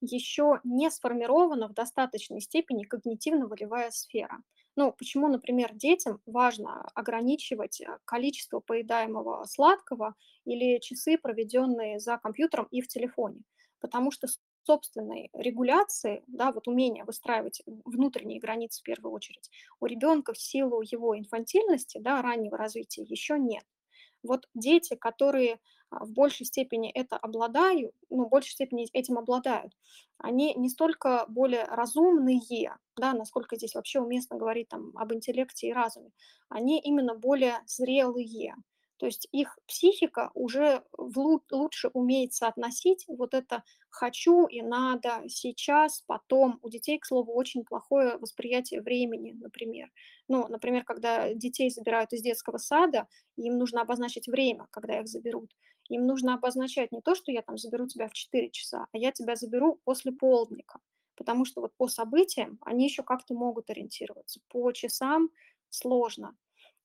[0.00, 4.42] еще не сформирована в достаточной степени когнитивно-волевая сфера.
[4.76, 10.14] Ну, почему, например, детям важно ограничивать э, количество поедаемого сладкого
[10.44, 13.42] или часы, проведенные за компьютером и в телефоне?
[13.80, 14.26] Потому что
[14.64, 19.50] собственной регуляции, да, вот умение выстраивать внутренние границы в первую очередь,
[19.80, 23.64] у ребенка в силу его инфантильности, да, раннего развития еще нет.
[24.22, 25.60] Вот дети, которые
[25.90, 29.72] а, в большей степени это обладают, ну, в большей степени этим обладают,
[30.18, 35.72] они не столько более разумные, да, насколько здесь вообще уместно говорить там об интеллекте и
[35.72, 36.10] разуме,
[36.48, 38.54] они именно более зрелые.
[38.98, 46.58] То есть их психика уже лучше умеет соотносить вот это «хочу» и «надо», «сейчас», «потом».
[46.62, 49.90] У детей, к слову, очень плохое восприятие времени, например.
[50.28, 55.50] Ну, например, когда детей забирают из детского сада, им нужно обозначить время, когда их заберут.
[55.90, 59.12] Им нужно обозначать не то, что я там заберу тебя в 4 часа, а я
[59.12, 60.78] тебя заберу после полдника.
[61.16, 64.40] Потому что вот по событиям они еще как-то могут ориентироваться.
[64.48, 65.30] По часам
[65.68, 66.36] сложно.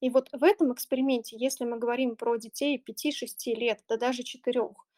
[0.01, 4.61] И вот в этом эксперименте, если мы говорим про детей 5-6 лет, да даже 4,
[4.61, 4.88] а,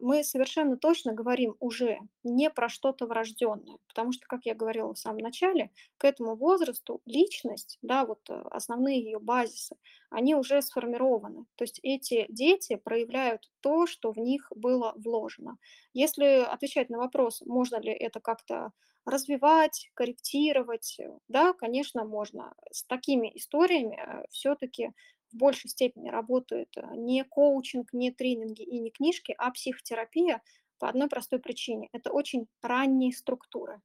[0.00, 4.98] мы совершенно точно говорим уже не про что-то врожденное, потому что, как я говорила в
[4.98, 9.76] самом начале, к этому возрасту личность, да, вот э, основные ее базисы,
[10.10, 11.46] они уже сформированы.
[11.56, 15.56] То есть эти дети проявляют то, что в них было вложено.
[15.92, 18.72] Если отвечать на вопрос, можно ли это как-то
[19.06, 22.54] развивать, корректировать, э, да, конечно, можно.
[22.70, 24.92] С такими историями э, все-таки
[25.34, 30.42] в большей степени работают э, не коучинг, не тренинги и не книжки, а психотерапия
[30.78, 31.88] по одной простой причине.
[31.92, 33.80] Это очень ранние структуры.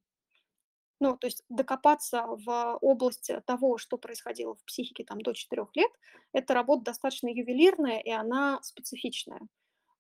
[1.02, 5.92] Ну, то есть докопаться в область того, что происходило в психике там, до 4 лет,
[6.34, 9.40] это работа достаточно ювелирная, и она специфичная.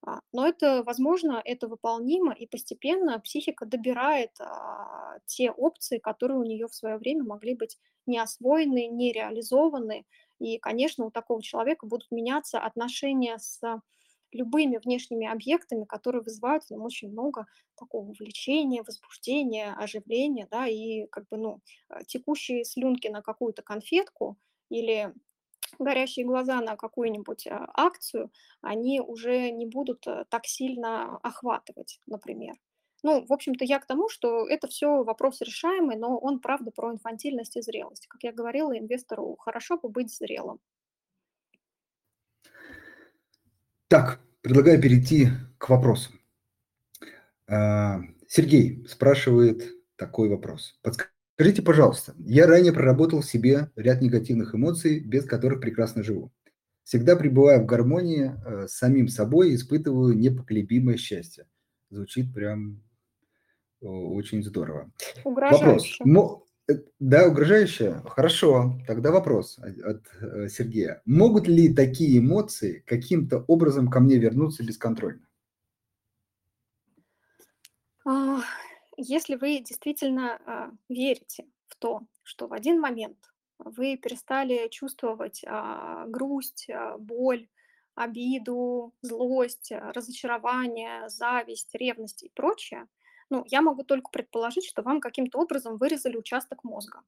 [0.05, 6.43] А, но это возможно, это выполнимо, и постепенно психика добирает а, те опции, которые у
[6.43, 10.05] нее в свое время могли быть не освоены, не реализованы,
[10.39, 13.61] и, конечно, у такого человека будут меняться отношения с
[14.31, 21.07] любыми внешними объектами, которые вызывают в нем очень много такого влечения, возбуждения, оживления, да, и
[21.07, 24.37] как бы, ну, э, текущие слюнки на какую-то конфетку
[24.69, 25.13] или
[25.79, 28.31] горящие глаза на какую-нибудь а, акцию,
[28.61, 32.55] они уже не будут э, так сильно охватывать, например.
[33.03, 36.91] Ну, в общем-то, я к тому, что это все вопрос решаемый, но он, правда, про
[36.91, 38.07] инфантильность и зрелость.
[38.07, 40.59] Как я говорила, инвестору хорошо бы быть зрелым.
[43.87, 46.11] Так, предлагаю перейти к вопросу.
[47.47, 49.63] А, Сергей спрашивает
[49.95, 50.77] такой вопрос.
[50.81, 56.31] Подскажите, пожалуйста, я ранее проработал в себе ряд негативных эмоций, без которых прекрасно живу.
[56.83, 61.47] Всегда пребывая в гармонии э, с самим собой, испытываю непоколебимое счастье.
[61.89, 62.83] Звучит прям
[63.81, 64.91] очень здорово.
[65.23, 65.97] Вопрос.
[66.01, 66.43] Мо...
[66.69, 68.01] Э, да, угрожающе?
[68.05, 68.73] Хорошо.
[68.85, 71.01] Тогда вопрос от э, Сергея.
[71.05, 75.27] Могут ли такие эмоции каким-то образом ко мне вернуться бесконтрольно?
[78.05, 78.41] А,
[78.97, 83.17] если вы действительно а, верите в то, что в один момент
[83.57, 86.69] вы перестали чувствовать а, грусть,
[86.99, 87.47] боль,
[87.95, 92.87] обиду, злость, разочарование, зависть, ревность и прочее,
[93.29, 97.01] ну, я могу только предположить, что вам каким-то образом вырезали участок мозга.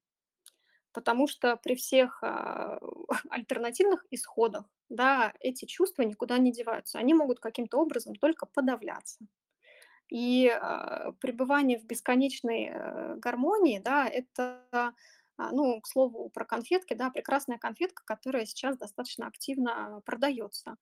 [0.94, 2.80] Потому что при всех а,
[3.30, 7.00] альтернативных исходах, да, эти чувства никуда не деваются.
[7.00, 9.26] Они могут каким-то образом только подавляться.
[10.10, 16.94] И а, пребывание в бесконечной а, гармонии, да, это, а, ну, к слову, про конфетки,
[16.94, 20.76] да, прекрасная конфетка, которая сейчас достаточно активно продается.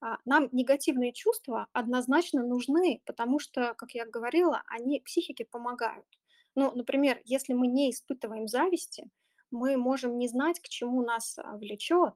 [0.00, 6.06] А, нам негативные чувства однозначно нужны, потому что, как я говорила, они психике помогают.
[6.54, 9.10] Ну, например, если мы не испытываем зависти,
[9.50, 12.14] мы можем не знать, к чему нас а, влечет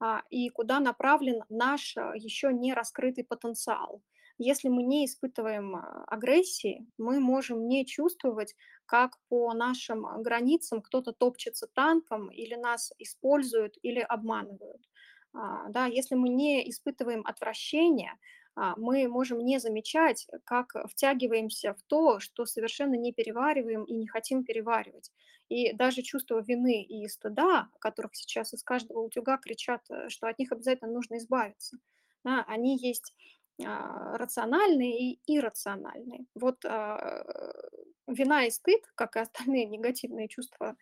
[0.00, 4.02] а, и куда направлен наш еще не раскрытый потенциал.
[4.40, 5.74] Если мы не испытываем
[6.06, 8.54] агрессии, мы можем не чувствовать,
[8.86, 14.80] как по нашим границам кто-то топчется танком или нас используют или обманывают.
[15.34, 18.18] А, да, если мы не испытываем отвращения,
[18.54, 24.06] а, мы можем не замечать, как втягиваемся в то, что совершенно не перевариваем и не
[24.06, 25.12] хотим переваривать.
[25.48, 30.38] И даже чувство вины и стыда, которых сейчас из каждого утюга кричат, э, что от
[30.38, 31.78] них обязательно нужно избавиться,
[32.24, 33.14] да, они есть
[33.64, 36.26] а, рациональные и иррациональные.
[36.34, 36.64] Вот
[38.08, 40.76] вина и стыд, как и остальные негативные чувства,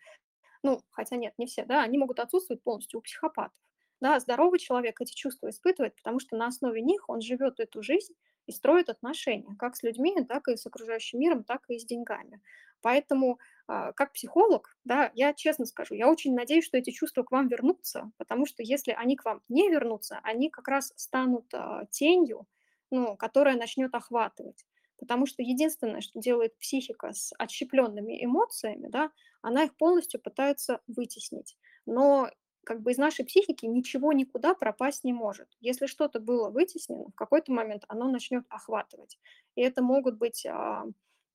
[0.63, 3.57] ну, хотя нет, не все, да, они могут отсутствовать полностью у психопатов.
[4.01, 8.13] Да, здоровый человек эти чувства испытывает, потому что на основе них он живет эту жизнь
[8.45, 12.41] и строит отношения как с людьми, так и с окружающим миром, так и с деньгами.
[12.81, 17.31] Поэтому, а, как психолог, да, я честно скажу, я очень надеюсь, что эти чувства к
[17.31, 21.85] вам вернутся, потому что если они к вам не вернутся, они как раз станут а,
[21.89, 22.45] тенью,
[22.91, 24.65] ну, которая начнет охватывать.
[24.99, 31.57] Потому что единственное, что делает психика с отщепленными эмоциями, да, она их полностью пытается вытеснить.
[31.85, 32.29] Но
[32.67, 35.47] как бы из нашей психики ничего никуда пропасть не может.
[35.61, 39.17] Если что-то было вытеснено, в какой-то момент оно начнет охватывать.
[39.55, 40.83] И это могут быть а,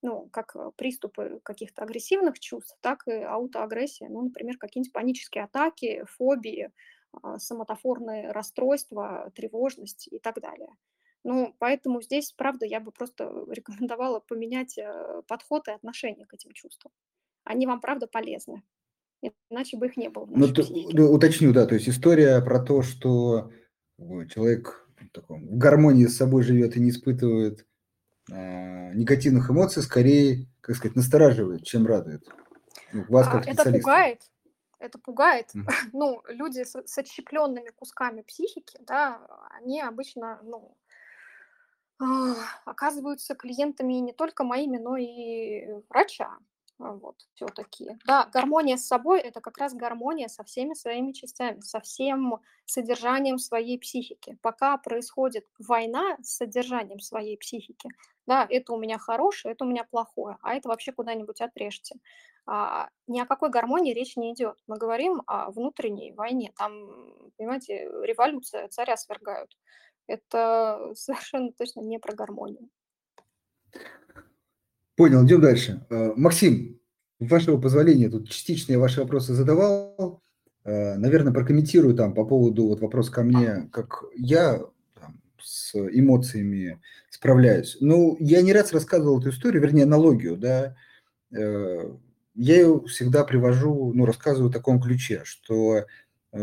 [0.02, 6.70] ну, как приступы каких-то агрессивных чувств, так и аутоагрессия, ну, например, какие-нибудь панические атаки, фобии,
[7.22, 10.76] а, самотофорные расстройства, тревожность и так далее.
[11.24, 16.52] Ну, поэтому здесь, правда, я бы просто рекомендовала поменять э, подход и отношение к этим
[16.52, 16.92] чувствам.
[17.44, 18.62] Они вам, правда, полезны
[19.50, 20.26] иначе бы их не было.
[20.28, 23.50] Ну, то, ну, уточню, да, то есть история про то, что
[23.98, 27.66] человек в, таком, в гармонии с собой живет и не испытывает
[28.30, 32.26] э, негативных эмоций, скорее, как сказать, настораживает, чем радует.
[32.92, 34.22] Ну, вас как а, Это пугает,
[34.78, 35.54] это пугает.
[35.54, 35.68] Mm.
[35.92, 39.20] Ну, люди с, с отщепленными кусками психики, да,
[39.60, 40.76] они обычно, ну,
[42.64, 46.36] оказываются клиентами не только моими, но и врача.
[46.78, 47.96] А, вот, все-таки.
[48.06, 53.38] Да, гармония с собой– это как раз гармония со всеми своими частями, со всем содержанием
[53.38, 54.38] своей психики.
[54.42, 57.88] Пока происходит война с содержанием своей психики,
[58.26, 61.96] да, это у меня хорошее, это у меня плохое, а это вообще куда-нибудь отрежьте.
[62.46, 64.58] А, ни о какой гармонии речь не идет.
[64.66, 66.52] Мы говорим о внутренней войне.
[66.56, 69.56] Там, понимаете, революция, царя свергают.
[70.06, 72.68] Это совершенно точно не про гармонию.
[74.96, 75.84] Понял, идем дальше.
[75.88, 76.78] Э, Максим,
[77.18, 80.20] вашего позволения, тут частично я ваши вопросы задавал.
[80.64, 84.60] Э, наверное, прокомментирую там по поводу вот вопроса ко мне, как я
[85.00, 86.80] там, с эмоциями
[87.10, 87.78] справляюсь.
[87.80, 90.76] Ну, я не раз рассказывал эту историю, вернее, аналогию, да.
[91.34, 91.90] Э,
[92.34, 95.84] я ее всегда привожу, ну, рассказываю в таком ключе, что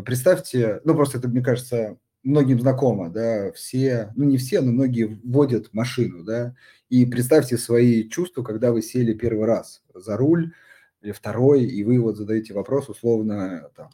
[0.06, 5.06] представьте, ну, просто это, мне кажется, многим знакомо, да, все, ну не все, но многие
[5.24, 6.56] вводят машину, да,
[6.90, 10.54] и представьте свои чувства, когда вы сели первый раз за руль
[11.02, 13.90] или второй, и вы вот задаете вопрос условно там,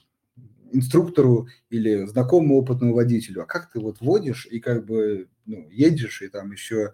[0.71, 6.21] инструктору или знакомому опытному водителю, а как ты вот водишь и как бы ну, едешь
[6.21, 6.93] и там еще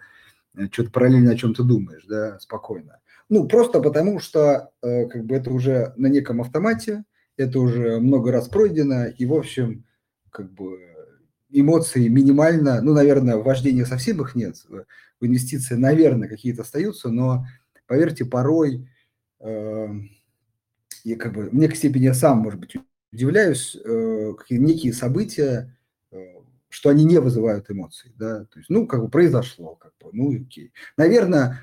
[0.56, 3.00] э, что-то параллельно о чем-то думаешь, да, спокойно.
[3.30, 7.06] Ну, просто потому что э, как бы это уже на неком автомате,
[7.38, 9.86] это уже много раз пройдено, и, в общем,
[10.30, 10.91] как бы
[11.52, 14.58] эмоции минимально, ну, наверное, в вождении совсем их нет,
[15.20, 17.46] в инвестиции, наверное, какие-то остаются, но,
[17.88, 18.88] поверьте, порой
[19.40, 19.88] э,
[21.04, 22.76] я как бы, мне к степени я сам, может быть,
[23.12, 25.78] удивляюсь, э, какие некие события,
[26.12, 26.18] э,
[26.70, 30.34] что они не вызывают эмоций, да, то есть, ну, как бы произошло, как бы, ну,
[30.34, 30.72] окей.
[30.98, 31.60] Наверное,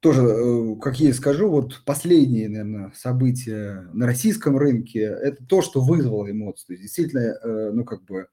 [0.00, 5.60] тоже, э, как я и скажу, вот последние, наверное, события на российском рынке, это то,
[5.60, 6.66] что вызвало эмоции.
[6.66, 8.28] То есть, действительно, э, ну, как бы,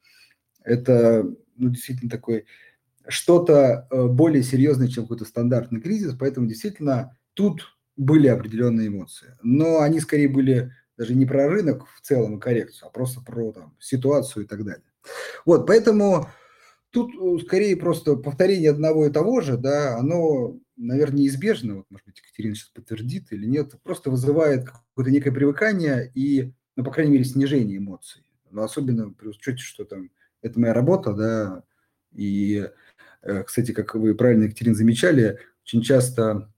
[0.63, 1.23] это
[1.55, 2.45] ну, действительно такой
[3.07, 9.35] что-то э, более серьезное, чем какой-то стандартный кризис, поэтому действительно тут были определенные эмоции.
[9.41, 13.51] Но они скорее были даже не про рынок в целом и коррекцию, а просто про
[13.51, 14.83] там, ситуацию и так далее.
[15.45, 16.27] Вот, поэтому
[16.89, 22.05] тут э, скорее просто повторение одного и того же, да, оно, наверное, неизбежно, вот, может
[22.05, 27.13] быть, Екатерина сейчас подтвердит или нет, просто вызывает какое-то некое привыкание и, ну, по крайней
[27.13, 28.23] мере, снижение эмоций.
[28.49, 30.09] Но особенно при учете, что там
[30.41, 31.63] это моя работа, да,
[32.13, 32.67] и,
[33.21, 36.51] э, кстати, как вы правильно, Екатерина, замечали, очень часто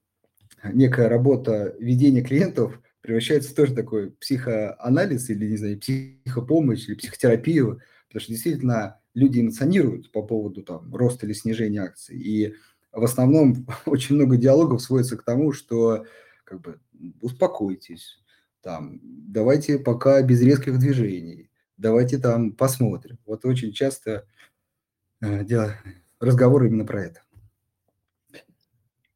[0.64, 7.82] некая работа ведения клиентов превращается в тоже такой психоанализ или, не знаю, психопомощь или психотерапию,
[8.08, 12.18] потому что действительно люди эмоционируют по поводу там роста или снижения акций.
[12.18, 12.56] И
[12.92, 16.06] в основном очень много диалогов сводится к тому, что
[16.44, 16.80] как бы
[17.22, 18.22] успокойтесь,
[18.62, 21.49] там, давайте пока без резких движений,
[21.80, 23.18] давайте там посмотрим.
[23.26, 24.28] Вот очень часто
[25.22, 25.44] э,
[26.20, 27.24] разговор именно про это.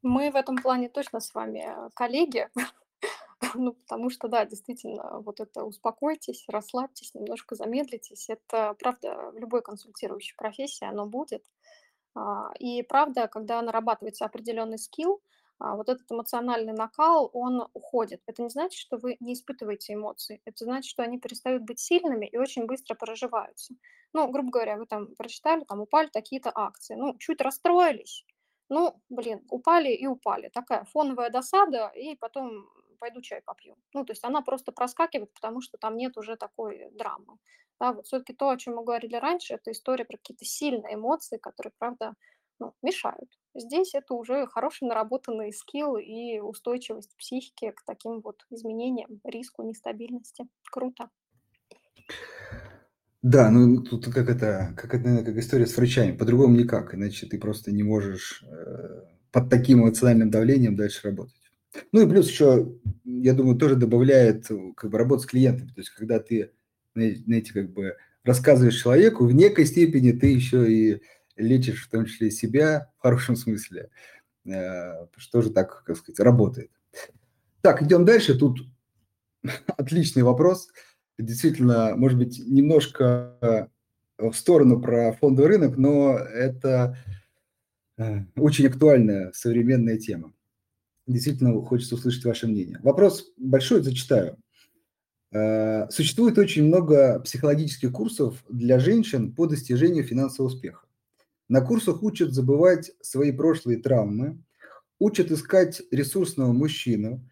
[0.01, 2.49] Мы в этом плане точно с вами э, коллеги,
[3.55, 8.30] ну, потому что, да, действительно, вот это успокойтесь, расслабьтесь, немножко замедлитесь.
[8.30, 11.43] Это, правда, в любой консультирующей профессии оно будет.
[12.16, 15.22] А, и, правда, когда нарабатывается определенный скилл,
[15.76, 18.22] вот этот эмоциональный накал, он уходит.
[18.28, 20.41] Это не значит, что вы не испытываете эмоции.
[20.45, 23.74] Это значит, что они перестают быть сильными и очень быстро проживаются.
[24.14, 26.95] Ну, грубо говоря, вы там прочитали, там упали такие-то акции.
[26.95, 28.26] Ну, чуть расстроились,
[28.70, 30.49] Ну, блин, упали и упали.
[30.49, 32.68] Такая фоновая досада, и потом
[32.99, 33.76] пойду чай попью.
[33.93, 37.38] Ну, то есть она просто проскакивает, потому что там нет уже такой драмы.
[37.80, 41.38] Да, вот все-таки то, о чем мы говорили раньше, это история про какие-то сильные эмоции,
[41.38, 42.14] которые, правда,
[42.64, 43.30] ну, мешают.
[43.55, 50.47] Здесь это уже хороший наработанный скилл и устойчивость психики к таким вот изменениям, риску, нестабильности.
[50.72, 51.09] Круто.
[53.22, 57.26] Да, ну тут как это, как это, наверное, как история с врачами, по-другому никак, иначе
[57.26, 59.01] ты просто не можешь э,
[59.32, 61.41] под таким эмоциональным давлением дальше работать.
[61.91, 62.74] Ну и плюс еще,
[63.05, 66.51] я думаю, тоже добавляет как бы работу с клиентами, то есть когда ты,
[66.93, 71.01] знаете, как бы рассказываешь человеку, в некой степени ты еще и
[71.36, 73.90] лечишь в том числе себя в хорошем смысле,
[74.46, 76.72] э, что же так, как сказать, работает.
[77.62, 78.38] Так, идем дальше.
[78.38, 78.60] Тут
[79.78, 80.70] отличный вопрос.
[81.18, 83.70] Действительно, может быть, немножко
[84.18, 86.98] в сторону про фондовый рынок, но это
[87.98, 90.34] э, очень актуальная современная тема.
[91.08, 92.80] Действительно, хочется услышать ваше мнение.
[92.84, 94.38] Вопрос большой, зачитаю.
[95.32, 100.86] Э, существует очень много психологических курсов для женщин по достижению финансового успеха.
[101.50, 104.41] На курсах учат забывать свои прошлые травмы,
[105.00, 107.28] учат искать ресурсного мужчину,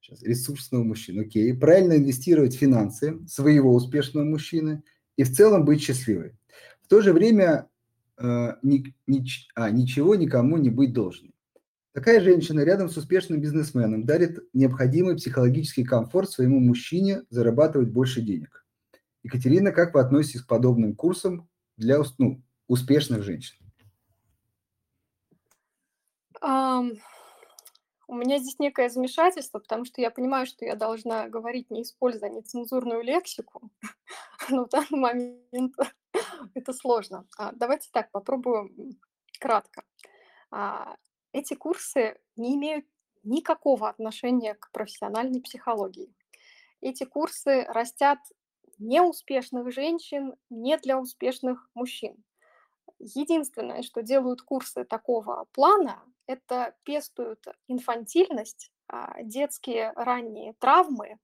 [0.00, 4.82] сейчас, ресурсного мужчину, окей, правильно инвестировать финансы своего успешного мужчины
[5.16, 6.34] и в целом быть счастливой.
[6.82, 7.68] В то же время
[8.18, 11.32] э, ни, ни, а, ничего никому не быть должным.
[11.92, 18.64] Такая женщина рядом с успешным бизнесменом дарит необходимый психологический комфорт своему мужчине зарабатывать больше денег.
[19.22, 23.56] Екатерина, как вы относитесь к подобным курсам для ну, успешных женщин?
[26.42, 26.98] Um,
[28.08, 32.30] у меня здесь некое замешательство, потому что я понимаю, что я должна говорить, не используя
[32.30, 33.70] нецензурную лексику,
[34.50, 35.74] но в данный момент
[36.54, 37.26] это сложно.
[37.38, 38.70] А, давайте так, попробую
[39.38, 39.84] кратко.
[40.50, 40.96] А,
[41.32, 42.84] эти курсы не имеют
[43.22, 46.12] никакого отношения к профессиональной психологии.
[46.80, 48.18] Эти курсы растят
[48.78, 52.22] неуспешных женщин не для успешных мужчин.
[53.02, 61.18] Единственное, что делают курсы такого плана, это пестуют инфантильность, а, детские ранние травмы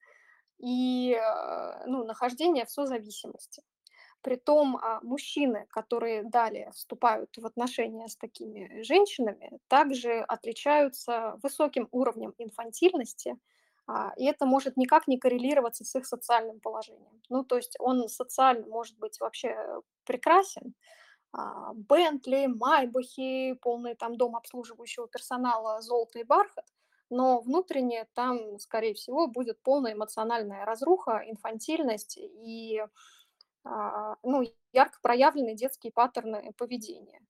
[0.59, 3.62] и э, ну, нахождение в созависимости.
[4.22, 12.35] Притом а, мужчины, которые далее вступают в отношения с такими женщинами, также отличаются высоким уровнем
[12.39, 13.37] инфантильности,
[13.87, 17.22] а, и это может никак не коррелироваться с их социальным положением.
[17.29, 19.57] Ну, то есть он социально может быть вообще
[20.05, 20.74] прекрасен, а,
[21.74, 26.66] Бентли, Майбахи, полный там дом обслуживающего персонала, золото и бархат,
[27.11, 32.83] но внутренне там, скорее всего, будет полная эмоциональная разруха, инфантильность и
[33.64, 37.20] а, ну, ярко проявленные детские паттерны поведения.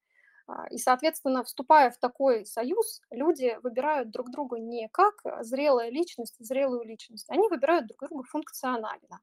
[0.47, 6.37] А, и, соответственно, вступая в такой союз, люди выбирают друг друга не как зрелая личность,
[6.39, 9.21] зрелую личность, они выбирают друг друга функционально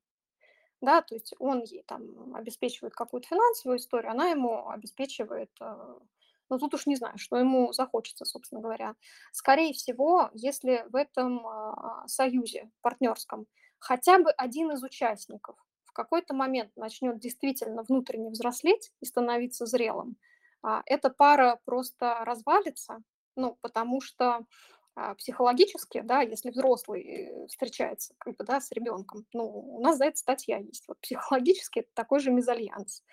[0.81, 5.95] да, то есть он ей там обеспечивает какую-то финансовую историю, она ему обеспечивает, э,
[6.49, 8.95] ну тут уж не знаю, что ему захочется, собственно говоря.
[9.31, 13.47] Скорее всего, если в этом а, союзе партнерском
[13.79, 15.55] хотя бы один из участников
[15.85, 20.17] в какой-то момент начнет действительно внутренне взрослеть и становиться зрелым,
[20.61, 23.01] а, эта пара просто развалится,
[23.35, 24.45] ну, потому что
[25.17, 30.05] психологически, да, если взрослый э, встречается как бы, да, с ребенком, ну, у нас за
[30.05, 30.85] это статья есть.
[30.87, 33.03] Вот психологически это такой же мезальянс.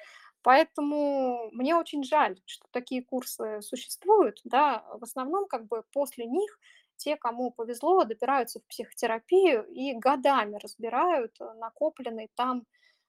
[0.43, 6.59] Поэтому мне очень жаль, что такие курсы существуют, да, в основном как бы после них
[6.97, 12.66] те, кому повезло, добираются в психотерапию и годами разбирают э, накопленный там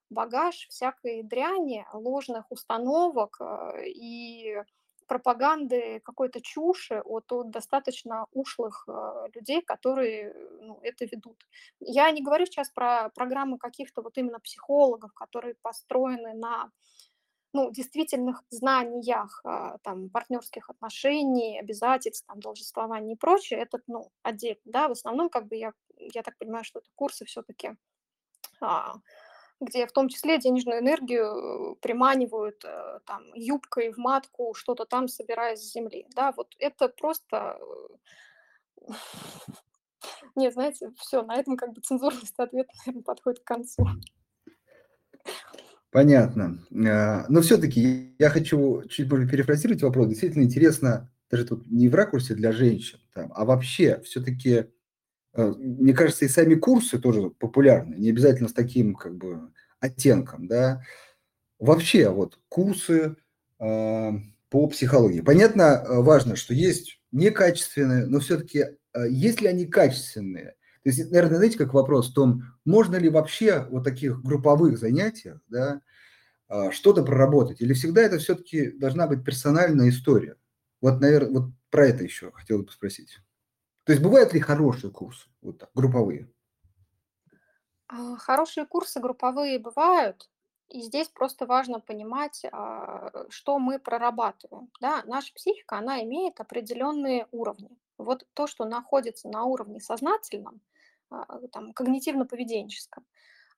[0.09, 4.55] багаж всякой дряни, ложных установок э, и
[5.07, 11.37] пропаганды какой-то чуши от, от достаточно ушлых э, людей, которые ну, это ведут.
[11.79, 16.71] Я не говорю сейчас про программы каких-то вот именно психологов, которые построены на
[17.53, 24.61] ну, действительных знаниях э, там, партнерских отношений, обязательств, там, должествования и прочее, это ну, отдельно.
[24.65, 24.87] Да?
[24.87, 27.75] В основном, как бы я, я так понимаю, что это курсы все-таки
[28.59, 28.95] а,
[29.59, 35.55] где в том числе денежную энергию приманивают э, там юбкой в матку, что-то там собирая
[35.55, 36.05] с земли.
[36.15, 37.57] Да, вот это просто...
[38.81, 38.91] Э,
[40.35, 43.87] Нет, знаете, все, на этом как бы цензурность наверное, подходит к концу.
[45.91, 46.59] Понятно.
[46.87, 50.07] А, но все-таки я хочу чуть более перефразировать вопрос.
[50.07, 54.65] Действительно интересно, даже тут не в ракурсе для женщин, там, а вообще все-таки Э,
[55.35, 60.83] мне кажется, и сами курсы тоже популярны, не обязательно с таким как бы оттенком, да.
[61.59, 63.15] Вообще вот курсы,
[63.59, 64.11] э,
[64.49, 65.21] по психологии.
[65.21, 68.59] Понятно, э, важно, что есть некачественные, но все-таки
[68.93, 70.55] э, есть ли они качественные?
[70.83, 75.39] То есть, наверное, знаете, как вопрос в том, можно ли вообще вот таких групповых занятиях
[75.47, 75.81] да,
[76.49, 77.61] а, что-то проработать?
[77.61, 80.35] Или всегда это все-таки должна быть персональная история?
[80.81, 83.19] Вот, наверное, вот про это еще хотел бы спросить.
[83.85, 86.29] То есть бывают ли хорошие курсы, вот так, групповые?
[87.87, 90.29] А, хорошие курсы групповые бывают,
[90.69, 94.71] и здесь просто важно понимать, а, что мы прорабатываем.
[94.79, 95.03] Да?
[95.05, 97.77] Наша психика, она имеет определенные уровни.
[97.97, 100.61] Вот то, что находится на уровне сознательном,
[101.09, 103.03] а, там, когнитивно-поведенческом,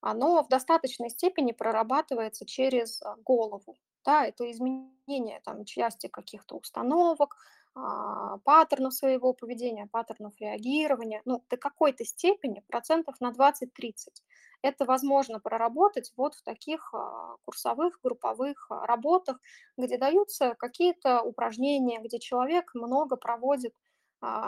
[0.02, 3.78] оно в достаточной степени прорабатывается через голову.
[4.04, 7.38] Да, это изменение там, части каких-то установок,
[7.76, 14.08] паттернов своего поведения, паттернов реагирования, ну, до какой-то степени, процентов на 20-30.
[14.62, 19.40] Это возможно проработать вот в таких а, курсовых, групповых а, работах,
[19.78, 23.85] где даются какие-то упражнения, где человек много проводит а,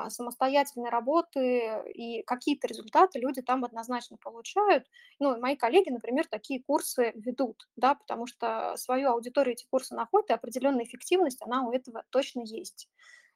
[0.09, 4.85] самостоятельной работы, и какие-то результаты люди там однозначно получают.
[5.19, 10.29] Ну, мои коллеги, например, такие курсы ведут, да, потому что свою аудиторию эти курсы находят,
[10.29, 12.89] и определенная эффективность, она у этого точно есть.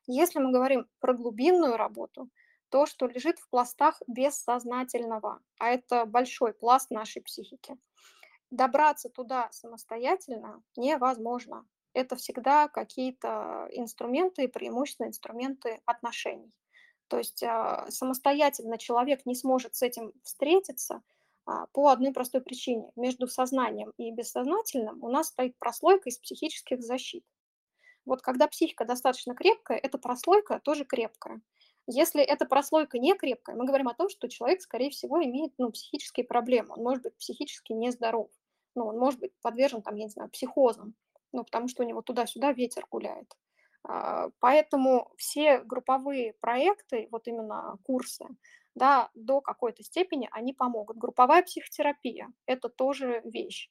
[0.08, 2.30] Если мы говорим про глубинную работу,
[2.70, 7.78] то, что лежит в пластах бессознательного, а это большой пласт нашей психики,
[8.50, 16.52] добраться туда самостоятельно невозможно это всегда какие-то инструменты, преимущественно инструменты отношений.
[17.08, 21.02] То есть а, самостоятельно человек не сможет с этим встретиться
[21.46, 22.90] а, по одной простой причине.
[22.96, 27.26] Между сознанием и бессознательным у нас стоит прослойка из психических защит.
[28.06, 31.42] Вот когда психика достаточно крепкая, эта прослойка тоже крепкая.
[31.88, 35.72] Если эта прослойка не крепкая, мы говорим о том, что человек, скорее всего, имеет ну,
[35.72, 38.30] психические проблемы, он может быть психически нездоров,
[38.76, 40.96] ну, он может быть подвержен, там, я не знаю, психозам,
[41.32, 43.34] ну, потому что у него туда-сюда ветер гуляет.
[43.84, 48.26] А, поэтому все групповые проекты, вот именно курсы,
[48.76, 50.98] да, до какой-то степени они помогут.
[50.98, 53.70] Групповая психотерапия– это тоже вещь.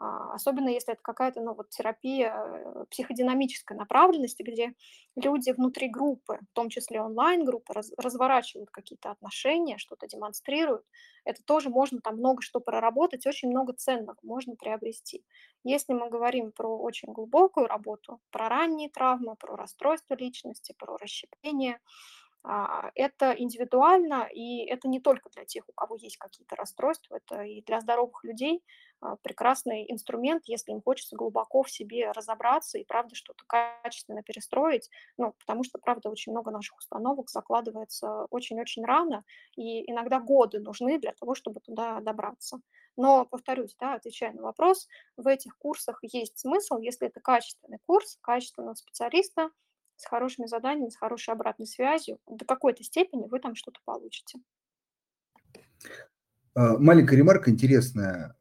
[0.00, 4.74] А, особенно если это какая-то ну, вот, терапия э, психодинамической направленности, где
[5.16, 10.84] люди внутри группы, в том числе онлайн-группы, раз, разворачивают какие-то отношения, что-то демонстрируют.
[11.24, 15.24] Это тоже можно там много что проработать, очень много ценного можно приобрести.
[15.62, 21.80] Если мы говорим про очень глубокую работу, про ранние травмы, про расстройство личности, про расщепление,
[22.94, 27.62] это индивидуально, и это не только для тех, у кого есть какие-то расстройства, это и
[27.62, 28.62] для здоровых людей
[29.00, 34.90] а, прекрасный инструмент, если им хочется глубоко в себе разобраться и, правда, что-то качественно перестроить,
[35.16, 39.24] ну, потому что, правда, очень много наших установок закладывается очень-очень рано,
[39.56, 42.60] и иногда годы нужны для того, чтобы туда добраться.
[42.96, 44.86] Но, повторюсь, да, отвечая на вопрос,
[45.16, 49.50] в этих курсах есть смысл, если это качественный курс, качественного специалиста,
[49.96, 54.38] с хорошими заданиями, с хорошей обратной связью, до какой-то степени вы там что-то получите.
[56.54, 58.36] А, маленькая ремарка интересная.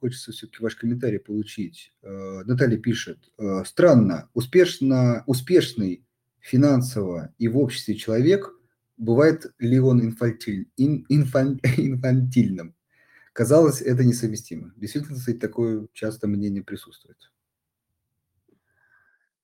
[0.00, 1.92] Хочется все-таки ваш комментарий получить.
[2.02, 3.32] А, Наталья пишет.
[3.38, 6.04] «А, странно, успешно, успешный
[6.40, 8.52] финансово и в обществе человек,
[8.96, 12.74] бывает ли он инфантиль, ин, инфан, инфантильным?
[13.32, 14.72] Казалось, это несовместимо.
[14.76, 17.32] Действительно, кстати, такое часто мнение присутствует.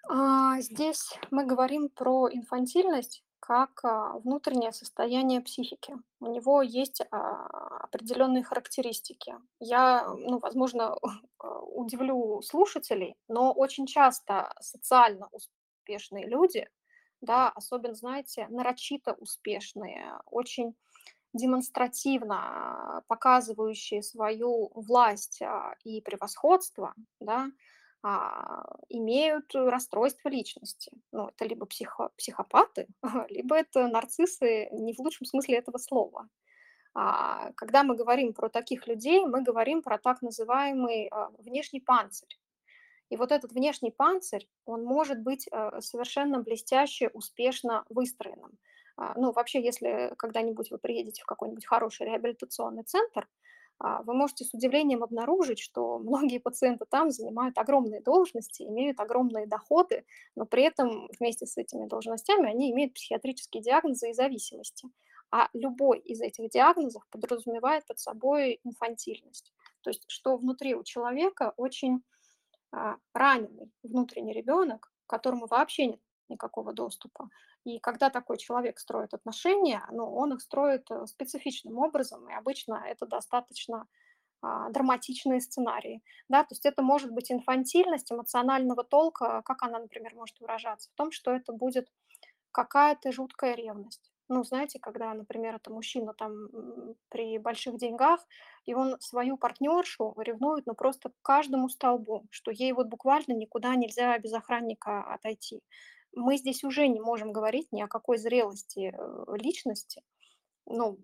[0.09, 5.95] А, здесь мы говорим про инфантильность как а, внутреннее состояние психики.
[6.21, 7.47] У него есть а,
[7.85, 9.35] определенные характеристики.
[9.59, 10.97] Я, ну, возможно,
[11.39, 16.69] удивлю слушателей, но очень часто социально успешные люди,
[17.21, 20.75] да, особенно, знаете, нарочито успешные, очень
[21.33, 25.41] демонстративно показывающие свою власть
[25.85, 27.51] и превосходство, да,
[28.03, 30.93] а, имеют расстройство личности.
[31.13, 32.87] Ну, это либо психо, психопаты,
[33.29, 36.29] либо это нарциссы не в лучшем смысле этого слова.
[36.95, 42.39] А, когда мы говорим про таких людей, мы говорим про так называемый а, внешний панцирь.
[43.11, 48.59] И вот этот внешний панцирь, он может быть а, совершенно блестяще, успешно выстроенным.
[48.97, 53.29] А, ну, вообще, если когда-нибудь вы приедете в какой-нибудь хороший реабилитационный центр,
[53.81, 60.05] вы можете с удивлением обнаружить, что многие пациенты там занимают огромные должности, имеют огромные доходы,
[60.37, 64.89] но при этом вместе с этими должностями они имеют психиатрические диагнозы и зависимости.
[65.33, 69.53] А любой из этих диагнозов подразумевает под собой инфантильность.
[69.81, 72.03] То есть что внутри у человека очень
[72.73, 76.01] а, раненый внутренний ребенок, которому вообще нет
[76.31, 77.29] никакого доступа.
[77.65, 82.83] И когда такой человек строит отношения, ну, он их строит э, специфичным образом, и обычно
[82.87, 83.87] это достаточно
[84.43, 90.15] а, драматичные сценарии, да, то есть это может быть инфантильность эмоционального толка, как она, например,
[90.15, 91.89] может выражаться, в том, что это будет
[92.53, 94.11] какая-то жуткая ревность.
[94.29, 96.49] Ну, знаете, когда, например, это мужчина там
[97.09, 98.25] при больших деньгах,
[98.65, 103.75] и он свою партнершу ревнует, ну, просто к каждому столбу, что ей вот буквально никуда
[103.75, 105.63] нельзя без охранника отойти.
[106.15, 110.03] Мы здесь уже не можем говорить ни о какой зрелости э, личности.
[110.67, 110.99] Ну,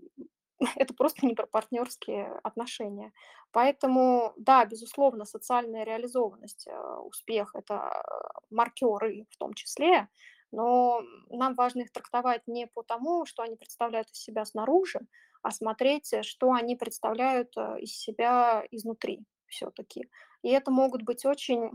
[0.77, 3.13] это просто не про партнерские отношения.
[3.53, 8.03] Поэтому, да, безусловно, социальная реализованность, э, успех– это
[8.51, 10.09] маркеры в том числе,
[10.53, 15.01] но нам важно их трактовать не по тому, что они представляют из себя снаружи,
[15.43, 20.09] а смотреть, э, что они представляют э, из себя изнутри все-таки.
[20.43, 21.71] И это могут быть очень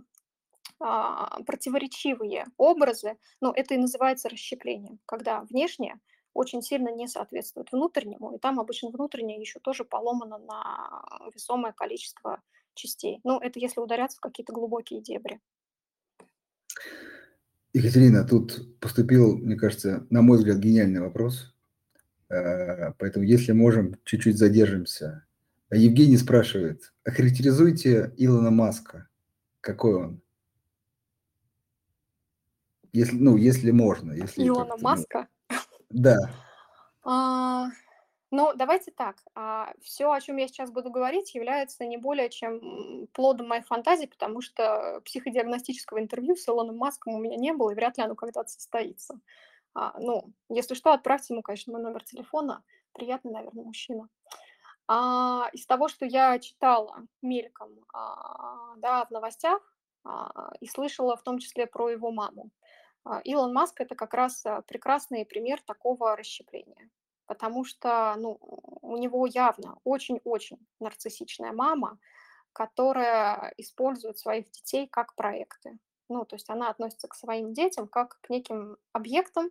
[0.81, 5.99] а, противоречивые образы, но это и называется расщеплением, когда внешнее
[6.33, 11.03] очень сильно не соответствует внутреннему, и там обычно внутреннее еще тоже поломано на
[11.33, 12.41] весомое количество
[12.73, 13.19] частей.
[13.23, 15.39] Ну, это если ударяться в какие-то глубокие дебри.
[17.73, 21.53] Екатерина, тут поступил, мне кажется, на мой взгляд, гениальный вопрос.
[22.29, 25.25] Э, поэтому, если можем, чуть-чуть задержимся.
[25.69, 29.07] Евгений спрашивает, охарактеризуйте Илона Маска.
[29.61, 30.21] Какой он?
[32.93, 34.11] Если, ну, если можно.
[34.11, 35.27] Если Илона ну, Маска?
[35.89, 36.17] Да.
[37.03, 37.67] А,
[38.31, 39.17] ну, давайте так.
[39.35, 44.05] А, все, о чем я сейчас буду говорить, является не более чем плодом моей фантазии,
[44.05, 48.15] потому что психодиагностического интервью с Илоном Маском у меня не было, и вряд ли оно
[48.15, 49.19] когда-то состоится.
[49.73, 52.63] А, ну, если что, отправьте ему, конечно, мой номер телефона.
[52.93, 54.09] Приятный, наверное, мужчина.
[54.87, 59.61] А, из того, что я читала мельком а, да, в новостях
[60.03, 62.49] а, и слышала в том числе про его маму,
[63.23, 66.89] Илон Маск это как раз а, прекрасный пример такого расщепления
[67.31, 68.37] потому что ну,
[68.81, 71.97] у него явно очень-очень нарциссичная мама,
[72.51, 75.77] которая использует своих детей как проекты.
[76.09, 79.49] Ну, то есть она относится к своим детям как к неким объектам,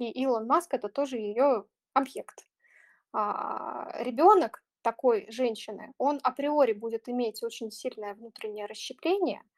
[0.00, 2.44] и Илон Маск это тоже ее объект.
[3.12, 9.51] А, ребенок такой женщины, он априори будет иметь очень сильное внутреннее расщепление, а,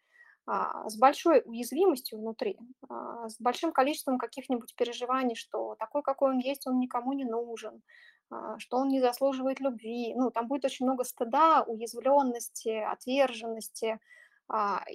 [0.46, 6.66] с большой уязвимостью внутри, а, с большим количеством каких-нибудь переживаний, что такой, какой он есть,
[6.66, 7.82] он никому не нужен,
[8.30, 10.14] а, что он не заслуживает любви.
[10.14, 13.98] Ну, там будет очень много стыда, уязвленности, отверженности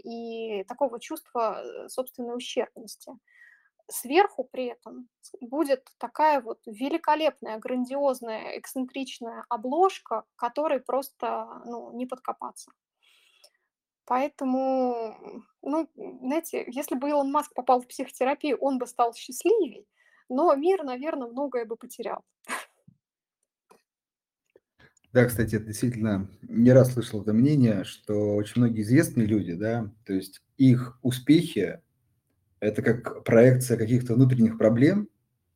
[0.03, 3.13] и такого чувства э, собственной ущербности.
[3.87, 5.09] Сверху при этом
[5.41, 12.71] будет такая вот великолепная, грандиозная, эксцентричная обложка, которой просто ну, не подкопаться.
[14.09, 19.85] Поэтому, ну, знаете, если бы Илон Маск попал в психотерапию, он бы стал счастливее,
[20.29, 22.23] но мир, наверное, многое бы потерял.
[25.13, 29.91] Да, кстати, это действительно не раз слышал это мнение, что очень многие известные люди, да,
[30.07, 31.79] то есть их успехи–
[32.61, 35.07] это как проекция каких-то внутренних проблем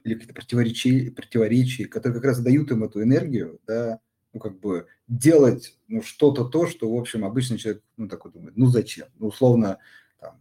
[0.04, 3.99] или каких-то противоречий, противоречий, которые как раз дают им эту энергию, да,
[4.34, 8.57] ну, как бы делать ну, что-то то, что, в общем, обычный человек, ну, такой думает,
[8.57, 9.07] ну, зачем?
[9.19, 9.77] Ну, условно,
[10.19, 10.39] там,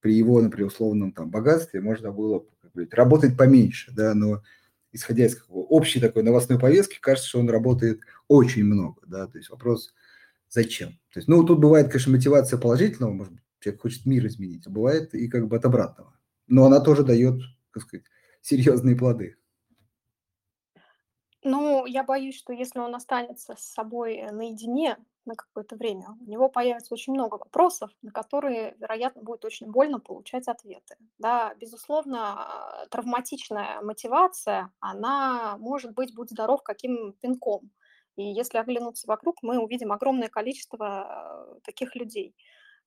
[0.00, 4.42] при его, например, условном там богатстве можно было как бы, работать поменьше, да, но
[4.92, 9.26] исходя из как бы, общей такой новостной повестки, кажется, что он работает очень много, да,
[9.26, 9.94] то есть вопрос,
[10.48, 10.98] зачем?
[11.12, 14.70] То есть, ну, тут бывает, конечно, мотивация положительного, может быть, человек хочет мир изменить, а
[14.70, 16.14] бывает и как бы от обратного.
[16.46, 17.42] Но она тоже дает,
[17.74, 18.06] так сказать,
[18.40, 19.36] серьезные плоды.
[21.50, 26.50] Ну, я боюсь, что если он останется с собой наедине на какое-то время, у него
[26.50, 30.96] появится очень много вопросов, на которые, вероятно, будет очень больно получать ответы.
[31.16, 37.70] Да, безусловно, травматичная мотивация, она может быть, будь здоров, каким пинком.
[38.16, 42.34] И если оглянуться вокруг, мы увидим огромное количество э, таких людей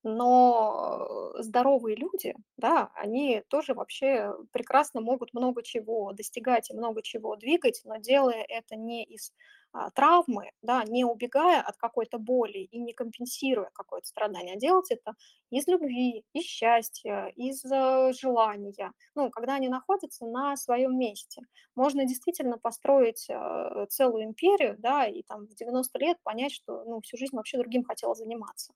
[0.03, 7.35] но здоровые люди, да, они тоже вообще прекрасно могут много чего достигать и много чего
[7.35, 9.33] двигать, но делая это не из
[9.73, 14.91] а, травмы, да, не убегая от какой-то боли и не компенсируя какое-то страдание, а делать
[14.91, 15.13] это
[15.49, 21.41] из любви, из счастья, из э, желания, ну, когда они находятся на своем месте.
[21.75, 26.99] Можно действительно построить э, целую империю, да, и там в 90 лет понять, что, ну,
[27.01, 28.73] всю жизнь вообще другим хотела заниматься.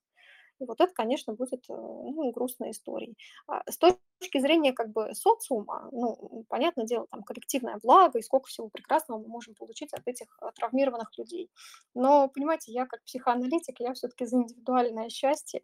[0.59, 3.17] И вот это, конечно, будет э, ну, грустной историей.
[3.47, 8.47] А с точки зрения как бы социума, ну, понятное дело, там коллективное благо и сколько
[8.47, 11.49] всего прекрасного мы можем получить от этих э, травмированных людей.
[11.93, 15.61] Но, понимаете, я как психоаналитик, я все-таки за индивидуальное счастье,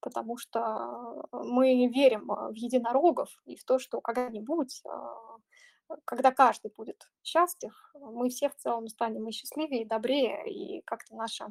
[0.00, 4.82] потому что мы верим э, в единорогов и в то, что когда-нибудь
[6.04, 11.16] когда каждый будет счастлив, мы все в целом станем и счастливее, и добрее, и как-то
[11.16, 11.46] наше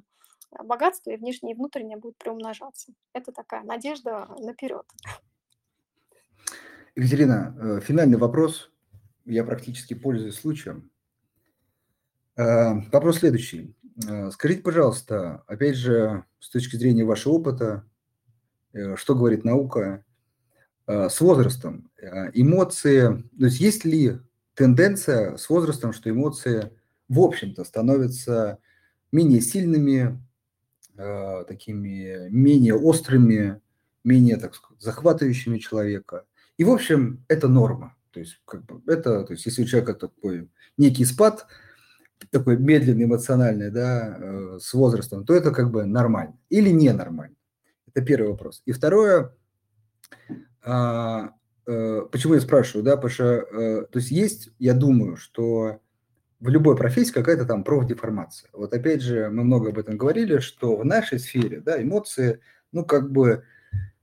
[0.64, 2.94] богатство и внешнее, и внутреннее будет приумножаться.
[3.14, 4.86] Это такая надежда наперед.
[6.96, 8.72] Екатерина, э, финальный вопрос.
[9.26, 10.90] Я практически пользуюсь случаем.
[12.36, 13.76] Э, вопрос следующий.
[14.08, 17.88] Э, скажите, пожалуйста, опять же, с точки зрения вашего опыта,
[18.96, 20.04] что говорит наука,
[20.86, 21.90] с возрастом
[22.34, 24.20] эмоции, то есть есть ли
[24.58, 26.72] тенденция с возрастом, что эмоции,
[27.08, 28.58] в общем-то, становятся
[29.14, 30.22] менее сильными,
[31.48, 33.62] такими менее острыми,
[34.04, 36.26] менее, так сказать, захватывающими человека–
[36.58, 37.96] и, в общем, это норма.
[38.12, 41.46] То есть, как бы, это, то есть, если у человека такой некий спад,
[42.32, 47.36] такой медленный, эмоциональный, да, э, с возрастом, то это как бы нормально или ненормально.
[47.88, 48.64] Это первый вопрос.
[48.66, 49.36] И второе,
[50.64, 51.30] а, э,
[52.12, 55.82] почему я спрашиваю, да, потому что, э, то есть есть, я думаю, что
[56.40, 58.50] в любой профессии какая-то там профдеформация.
[58.54, 62.40] Вот опять же, мы много об этом говорили, что в нашей сфере, да, эмоции,
[62.72, 63.44] ну, как бы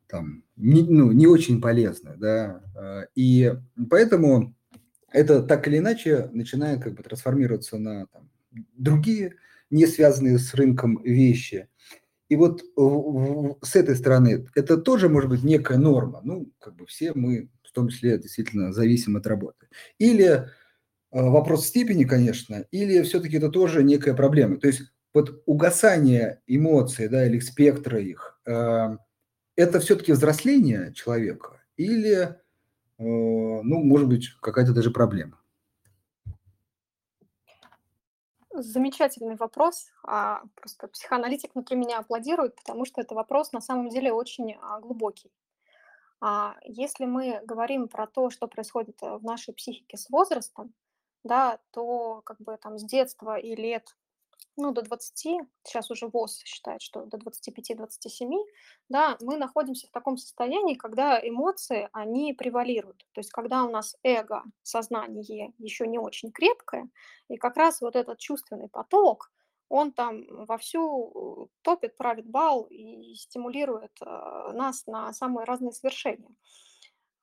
[0.09, 3.55] там, не, ну, не очень полезны, да, а, и
[3.89, 4.55] поэтому
[5.11, 8.29] это так или иначе начинает как бы трансформироваться на там,
[8.77, 9.37] другие,
[9.71, 11.69] не связанные с рынком вещи.
[12.29, 12.63] И вот
[13.63, 16.21] с этой стороны это тоже может быть некая норма.
[16.25, 19.69] Ну, как бы все мы, том числе, действительно зависим от работы.
[19.99, 20.49] Или
[21.11, 24.57] а, вопрос степени, конечно, или все-таки это тоже некая проблема.
[24.59, 28.99] То есть вот угасание эмоций, да, или спектра их, а,
[29.57, 32.33] это все-таки взросление человека или, э,
[32.99, 35.41] ну, может быть, какая-то даже проблема?
[38.51, 39.91] Замечательный вопрос.
[40.05, 44.79] А, просто психоаналитик внутри меня аплодирует, потому что это вопрос на самом деле очень а,
[44.79, 45.33] глубокий.
[46.27, 50.73] А, если мы говорим про то, что происходит э, в нашей психике с возрастом,
[51.23, 53.95] да, то как бы там с детства и лет
[54.57, 58.43] ну, до 20, сейчас уже ВОЗ считает, что до 25-27,
[58.89, 63.05] да, мы находимся в таком состоянии, когда эмоции, они превалируют.
[63.13, 66.89] То есть когда у нас эго, сознание еще не очень крепкое,
[67.29, 69.31] и как раз вот этот чувственный поток,
[69.69, 76.35] он там вовсю топит, правит бал и стимулирует э, нас на самые разные свершения.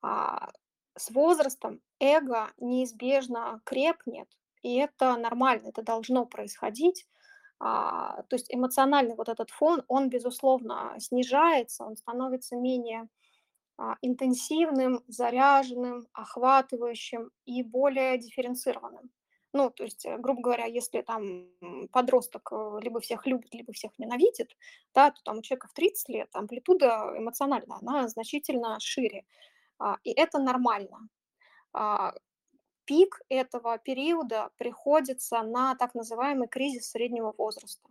[0.02, 0.50] А
[0.96, 4.28] с возрастом эго неизбежно крепнет,
[4.62, 7.06] и это нормально, это должно происходить,
[7.64, 13.08] а, то есть эмоциональный вот этот фон, он, безусловно, снижается, он становится менее
[13.78, 19.10] а, интенсивным, заряженным, охватывающим и более дифференцированным.
[19.52, 21.48] Ну, то есть, э, грубо говоря, если там
[21.92, 24.56] подросток э, либо всех любит, либо всех ненавидит,
[24.94, 29.24] да, то там у человека в 30 лет амплитуда эмоциональная, она значительно шире.
[29.78, 31.08] А, и это нормально
[32.84, 37.88] пик этого периода приходится на так называемый кризис среднего возраста,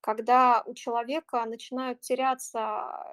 [0.00, 2.60] когда у человека начинают теряться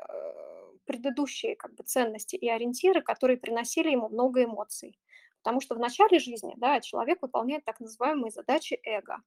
[0.10, 4.98] э, предыдущие как бы, ценности и ориентиры, которые приносили ему много эмоций.
[5.44, 9.18] Потому что в начале жизни да, человек выполняет так называемые задачи эго.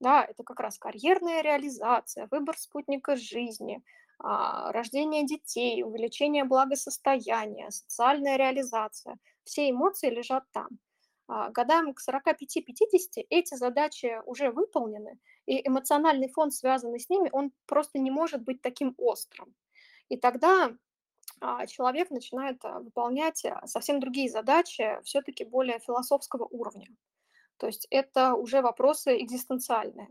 [0.00, 3.82] Да, это как раз карьерная реализация, выбор спутника жизни,
[4.20, 9.18] а, рождение детей, увеличение благосостояния, социальная реализация.
[9.42, 10.68] Все эмоции лежат там.
[11.26, 17.52] А, годам к 45-50 эти задачи уже выполнены, и эмоциональный фон, связанный с ними, он
[17.66, 19.54] просто не может быть таким острым.
[20.08, 20.70] И тогда
[21.66, 26.88] человек начинает а, выполнять совсем другие задачи, все-таки более философского уровня.
[27.56, 30.08] То есть это уже вопросы экзистенциальные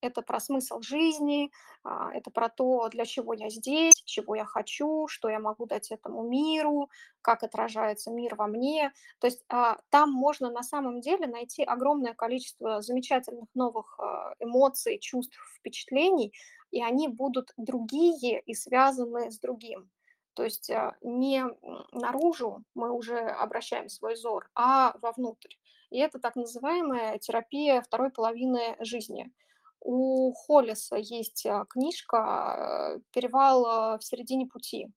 [0.00, 1.50] это про смысл жизни,
[1.82, 5.90] а, это про то, для чего я здесь, чего я хочу, что я могу дать
[5.90, 6.90] этому миру,
[7.22, 8.92] как отражается мир во мне.
[9.18, 14.98] То есть а, там можно на самом деле найти огромное количество замечательных новых а, эмоций,
[14.98, 16.32] чувств, впечатлений,
[16.70, 19.90] и они будут другие и связаны с другим.
[20.36, 20.70] То есть
[21.02, 21.44] не
[21.92, 25.54] наружу мы уже обращаем свой взор, а вовнутрь.
[25.90, 29.32] И это так называемая терапия второй половины жизни–
[29.80, 34.88] у Холлиса есть а, книжка «Перевал а, в середине пути».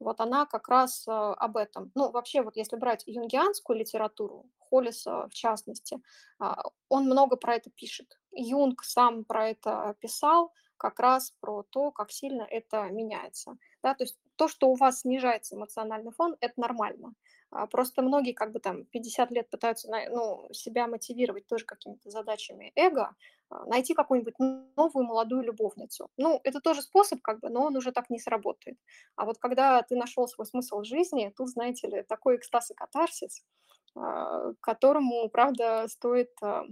[0.00, 1.90] Вот она как раз об этом.
[1.96, 6.00] Ну, вообще, вот если брать юнгианскую литературу, Холлиса в частности,
[6.88, 8.16] он много про это пишет.
[8.30, 13.56] Юнг сам про это писал, как раз про то, как сильно это меняется.
[13.82, 13.94] Да?
[13.94, 17.14] То есть то, что у вас снижается эмоциональный фон, это нормально.
[17.70, 23.14] Просто многие как бы там 50 лет пытаются ну, себя мотивировать тоже какими-то задачами эго,
[23.50, 26.10] а, найти какую-нибудь новую молодую любовницу.
[26.18, 28.78] Ну, это тоже способ, как бы, но он уже так не сработает.
[29.16, 33.44] А вот когда ты нашел свой смысл жизни, тут, знаете ли, такой экстаз и катарсис,
[33.94, 36.64] а, к которому, правда, стоит а,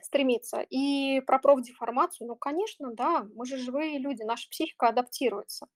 [0.00, 0.60] стремиться.
[0.70, 5.66] И про профдеформацию, ну, конечно, да, мы же живые люди, наша психика адаптируется.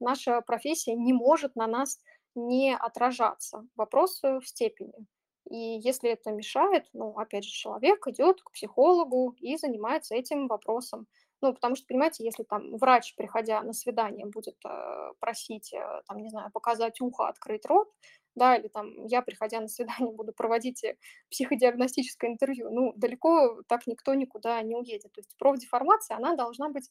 [0.00, 2.00] Наша профессия не может на нас
[2.34, 3.66] не отражаться.
[3.76, 5.06] Вопрос э, в степени.
[5.50, 11.06] И если это мешает, ну, опять же, человек идет к психологу и занимается этим вопросом.
[11.42, 16.18] Ну, потому что, понимаете, если там врач, приходя на свидание, будет э, просить, э, там,
[16.18, 17.88] не знаю, показать ухо, открыть рот,
[18.34, 20.96] да, или там я, приходя на свидание, буду проводить э,
[21.30, 25.12] психодиагностическое интервью, ну, далеко так никто никуда не уедет.
[25.12, 26.90] То есть профдеформация, она должна быть,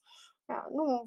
[0.71, 1.05] ну,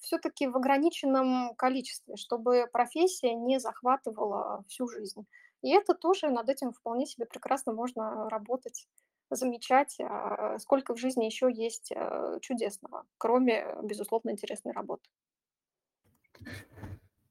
[0.00, 5.26] все-таки в ограниченном количестве, чтобы профессия не захватывала всю жизнь.
[5.62, 8.88] И это тоже над этим вполне себе прекрасно можно работать,
[9.30, 15.02] замечать, а, сколько в жизни еще есть э, чудесного, кроме, безусловно, интересной работы.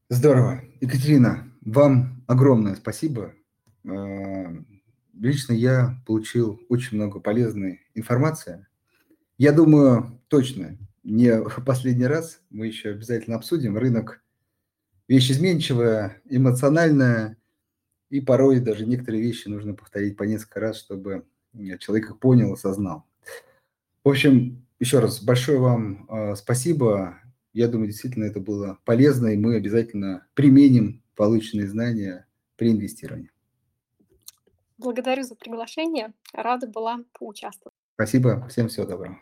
[0.10, 0.61] Здорово.
[0.80, 3.34] Екатерина, вам огромное спасибо.
[3.84, 4.45] Э,
[5.14, 8.68] лично я получил очень много полезной информации.
[9.38, 10.77] Я думаю, точно,
[11.07, 13.77] не последний раз мы еще обязательно обсудим.
[13.77, 14.21] Рынок–
[15.07, 17.38] вещь изменчивая, эмоциональная,
[18.09, 22.53] и порой даже некоторые вещи нужно повторить по несколько раз, чтобы э, человек их понял,
[22.53, 23.05] осознал.
[24.03, 27.17] В общем, еще раз большое вам э, спасибо.
[27.53, 33.31] Я думаю, действительно это было полезно, и мы обязательно применим полученные знания при инвестировании.
[34.77, 36.13] Благодарю за приглашение.
[36.34, 37.75] Рада была поучаствовать.
[37.95, 38.47] Спасибо.
[38.47, 39.19] Всем всего доброго.